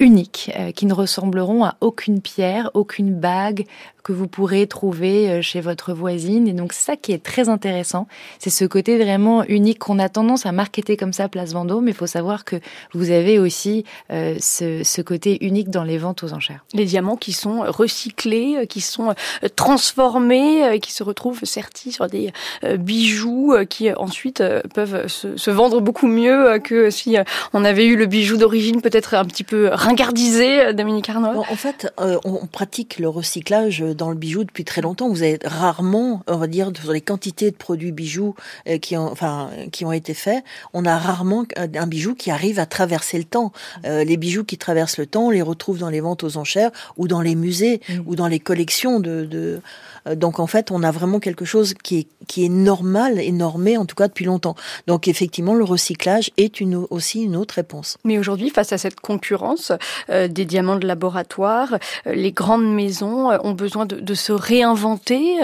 [0.00, 3.66] uniques, euh, qui ne ressembleront à aucune pierre, aucune bague
[4.02, 6.48] que vous pourrez trouver euh, chez votre voisine.
[6.48, 8.06] Et donc, c'est ça qui est très intéressant.
[8.38, 11.84] C'est ce côté vraiment unique qu'on a tendance à marketer comme ça, Place Vendôme.
[11.84, 12.56] Mais il faut savoir que
[12.92, 16.64] vous avez aussi euh, ce, ce côté unique dans les ventes aux enchères.
[16.74, 19.14] les diamants qui sont recyclés, euh, qui sont
[19.56, 22.32] transformés, qui se retrouvent sertis sur des
[22.78, 24.42] bijoux qui ensuite
[24.74, 27.16] peuvent se, se vendre beaucoup mieux que si
[27.52, 31.44] on avait eu le bijou d'origine peut-être un petit peu ringardisé, Dominique Arnaud.
[31.50, 35.08] En fait, euh, on pratique le recyclage dans le bijou depuis très longtemps.
[35.08, 38.34] Vous avez rarement, on va dire, sur les quantités de produits bijoux
[38.68, 42.58] euh, qui ont, enfin, qui ont été faits, on a rarement un bijou qui arrive
[42.58, 43.52] à traverser le temps.
[43.84, 46.70] Euh, les bijoux qui traversent le temps, on les retrouve dans les ventes aux enchères
[46.96, 49.24] ou dans les musées ou dans les collections de.
[49.24, 49.60] de
[50.14, 53.76] donc en fait, on a vraiment quelque chose qui est qui est normal et normé
[53.76, 54.54] en tout cas depuis longtemps.
[54.86, 57.96] Donc effectivement, le recyclage est une aussi une autre réponse.
[58.04, 59.72] Mais aujourd'hui, face à cette concurrence
[60.10, 61.74] euh, des diamants de laboratoire,
[62.06, 65.38] euh, les grandes maisons euh, ont besoin de, de se réinventer.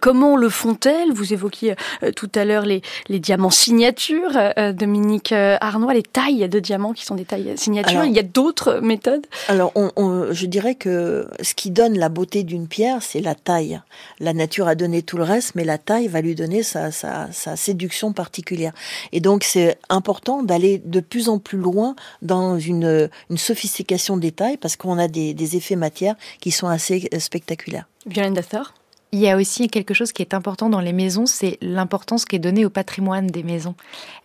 [0.00, 1.12] comment le font-elles?
[1.12, 1.74] Vous évoquiez
[2.14, 4.32] tout à l'heure les, les diamants signatures,
[4.74, 8.04] Dominique Arnois, les tailles de diamants qui sont des tailles signatures.
[8.04, 9.26] Il y a d'autres méthodes?
[9.48, 13.80] Alors, on, je dirais que ce qui donne la beauté d'une pierre, c'est la taille.
[14.20, 17.30] La nature a donné tout le reste, mais la taille va lui donner sa, sa,
[17.56, 18.72] séduction particulière.
[19.12, 24.32] Et donc, c'est important d'aller de plus en plus loin dans une, une sophistication des
[24.32, 27.88] tailles parce qu'on a des, des effets matière qui sont assez spectaculaires.
[28.06, 28.74] Violaine Dassar
[29.16, 32.36] il y a aussi quelque chose qui est important dans les maisons, c'est l'importance qui
[32.36, 33.74] est donnée au patrimoine des maisons.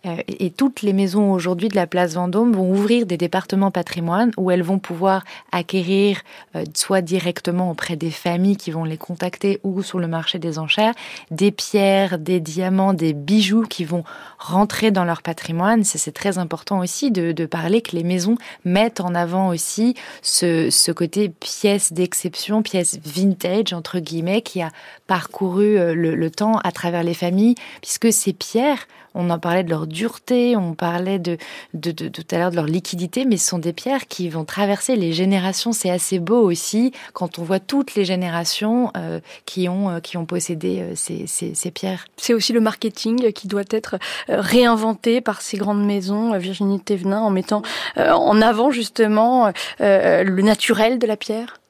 [0.04, 4.32] Euh, et toutes les maisons aujourd'hui de la place Vendôme vont ouvrir des départements patrimoine
[4.36, 6.20] où elles vont pouvoir acquérir,
[6.56, 10.58] euh, soit directement auprès des familles qui vont les contacter ou sur le marché des
[10.58, 10.92] enchères,
[11.30, 14.04] des pierres, des diamants, des bijoux qui vont
[14.38, 15.84] rentrer dans leur patrimoine.
[15.84, 18.36] C'est très important aussi de, parler que les maisons
[18.66, 24.70] mettent en avant aussi ce côté pièce d'exception, pièce vintage, entre guillemets, qui a
[25.06, 29.68] parcouru euh, le, temps à travers les familles, puisque ces pierres, on en parlait de
[29.68, 31.36] leur dureté, on parlait de,
[31.74, 35.12] tout à l'heure de leur liquidité, mais ce sont des pierres qui vont traverser les
[35.12, 35.72] générations.
[35.72, 40.16] C'est assez beau aussi quand on voit toutes les générations euh, qui, ont, euh, qui
[40.16, 42.06] ont possédé ces, ces, pierres.
[42.16, 47.30] C'est aussi le marketing qui doit être réinventé par ces grandes maisons, Virginie Thévenin, en
[47.30, 47.62] mettant
[47.96, 51.61] en avant justement le naturel de la pierre.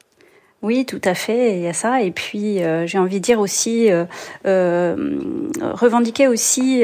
[0.63, 2.01] Oui, tout à fait, il y a ça.
[2.01, 4.05] Et puis, euh, j'ai envie de dire aussi, euh,
[4.45, 4.95] euh,
[5.59, 6.83] revendiquer aussi,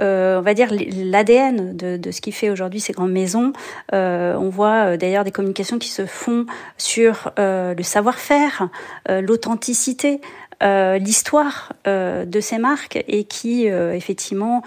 [0.00, 3.52] on va dire, l'ADN de, de, ce qui fait aujourd'hui ces grandes maisons.
[3.92, 6.46] on voit d'ailleurs des communications qui se font
[6.76, 8.68] sur le savoir-faire,
[9.08, 10.20] l'authenticité.
[10.62, 14.62] Euh, l'histoire euh, de ces marques et qui euh, effectivement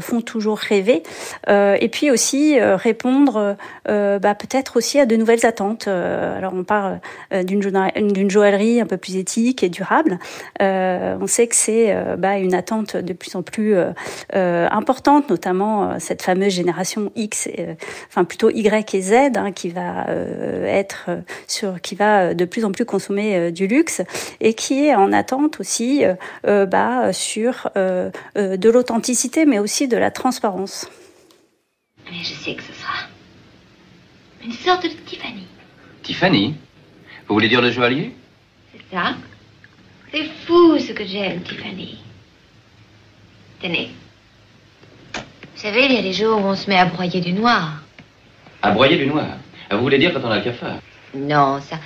[0.00, 1.02] font toujours rêver.
[1.48, 5.88] et puis aussi répondre bah, peut-être aussi à de nouvelles attentes.
[5.88, 7.00] alors on parle
[7.44, 10.18] d'une d'une joaillerie un peu plus éthique et durable.
[10.60, 13.74] on sait que c'est bah, une attente de plus en plus
[14.32, 17.48] importante, notamment cette fameuse génération X,
[18.08, 20.06] enfin plutôt Y et Z, hein, qui va
[20.66, 21.10] être
[21.46, 24.02] sur, qui va de plus en plus consommer du luxe
[24.40, 26.14] et qui est en attente aussi euh,
[26.46, 30.88] euh, bah, sur euh, de l'authenticité, mais aussi de la transparence.
[32.10, 33.06] Mais je sais que ce sera
[34.44, 35.46] une sorte de Tiffany.
[36.02, 36.54] Tiffany?
[37.28, 38.14] Vous voulez dire le joaillier
[38.72, 39.14] C'est ça.
[40.12, 41.98] C'est fou ce que j'aime, Tiffany.
[43.60, 43.90] Tenez.
[45.14, 47.82] Vous savez, il y a des jours où on se met à broyer du noir.
[48.62, 49.26] À broyer du noir?
[49.70, 50.78] Vous voulez dire quand on a le cafard?
[51.14, 51.78] Non, ça.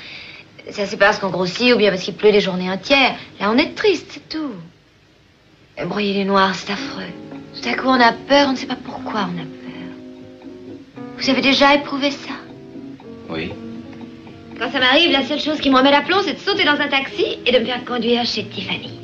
[0.71, 3.17] Ça, c'est parce qu'on grossit ou bien parce qu'il pleut des journées entières.
[3.39, 4.53] Là, on est triste, c'est tout.
[5.87, 7.03] Broyer les noirs, c'est affreux.
[7.61, 10.95] Tout à coup, on a peur, on ne sait pas pourquoi on a peur.
[11.19, 12.35] Vous avez déjà éprouvé ça?
[13.29, 13.53] Oui.
[14.59, 16.89] Quand ça m'arrive, la seule chose qui me remet l'aplomb, c'est de sauter dans un
[16.89, 19.01] taxi et de me faire conduire chez Tiffany.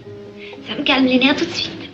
[0.68, 1.90] Ça me calme les nerfs tout de suite.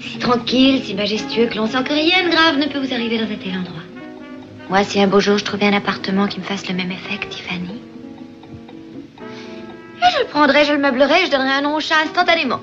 [0.00, 3.18] Si tranquille, si majestueux que l'on sent que rien de grave ne peut vous arriver
[3.18, 3.82] dans un tel endroit.
[4.68, 7.16] Moi, si un beau jour je trouvais un appartement qui me fasse le même effet
[7.18, 7.79] que Tiffany,
[10.10, 12.60] je le prendrai, je le meublerai, je donnerai un nom au chat instantanément.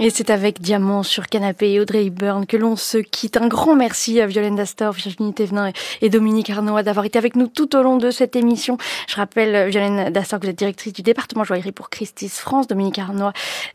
[0.00, 3.36] Et c'est avec Diamant sur canapé et Audrey Hepburn que l'on se quitte.
[3.36, 7.48] Un grand merci à Violaine Dastor, Virginie Thévenin et Dominique Arnaud d'avoir été avec nous
[7.48, 8.78] tout au long de cette émission.
[9.08, 12.68] Je rappelle, Violaine Dastor, que vous êtes directrice du département joaillerie pour Christie's France.
[12.68, 13.32] Dominique Arnaud,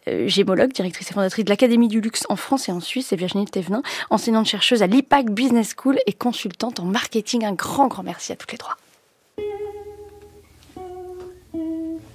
[0.08, 3.12] euh, gémologue, directrice et fondatrice de l'Académie du luxe en France et en Suisse.
[3.12, 7.44] Et Virginie Thévenin, enseignante chercheuse à l'IPAC Business School et consultante en marketing.
[7.44, 8.78] Un grand, grand merci à toutes les trois.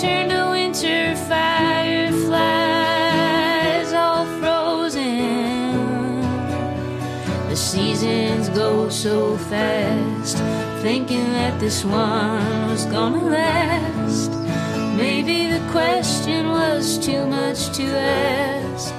[0.00, 2.32] turn to winter, fireflies
[3.92, 6.22] all frozen.
[7.50, 10.38] The seasons go so fast,
[10.82, 14.30] thinking that this one was gonna last.
[14.96, 18.94] Maybe the question was too much to ask.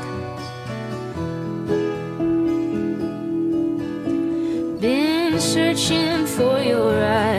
[4.80, 7.31] Been searching for your eyes.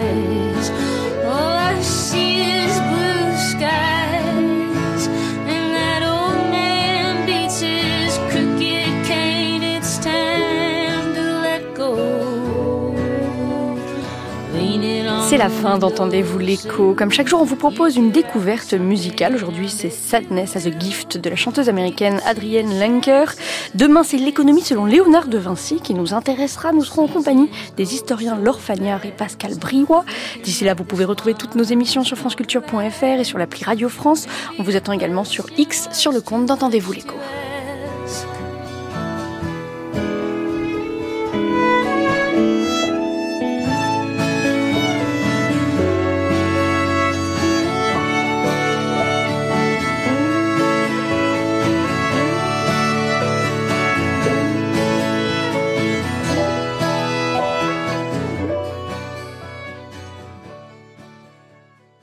[15.42, 16.94] La fin d'Entendez-vous l'écho.
[16.94, 19.34] Comme chaque jour, on vous propose une découverte musicale.
[19.34, 23.24] Aujourd'hui, c'est Sadness as a Gift de la chanteuse américaine Adrienne Lenker.
[23.74, 26.70] Demain, c'est l'économie selon Léonard de Vinci qui nous intéressera.
[26.70, 30.04] Nous serons en compagnie des historiens Laure Fagnard et Pascal Briouat.
[30.44, 34.28] D'ici là, vous pouvez retrouver toutes nos émissions sur franceculture.fr et sur l'appli Radio France.
[34.60, 37.16] On vous attend également sur X sur le compte d'Entendez-vous l'écho.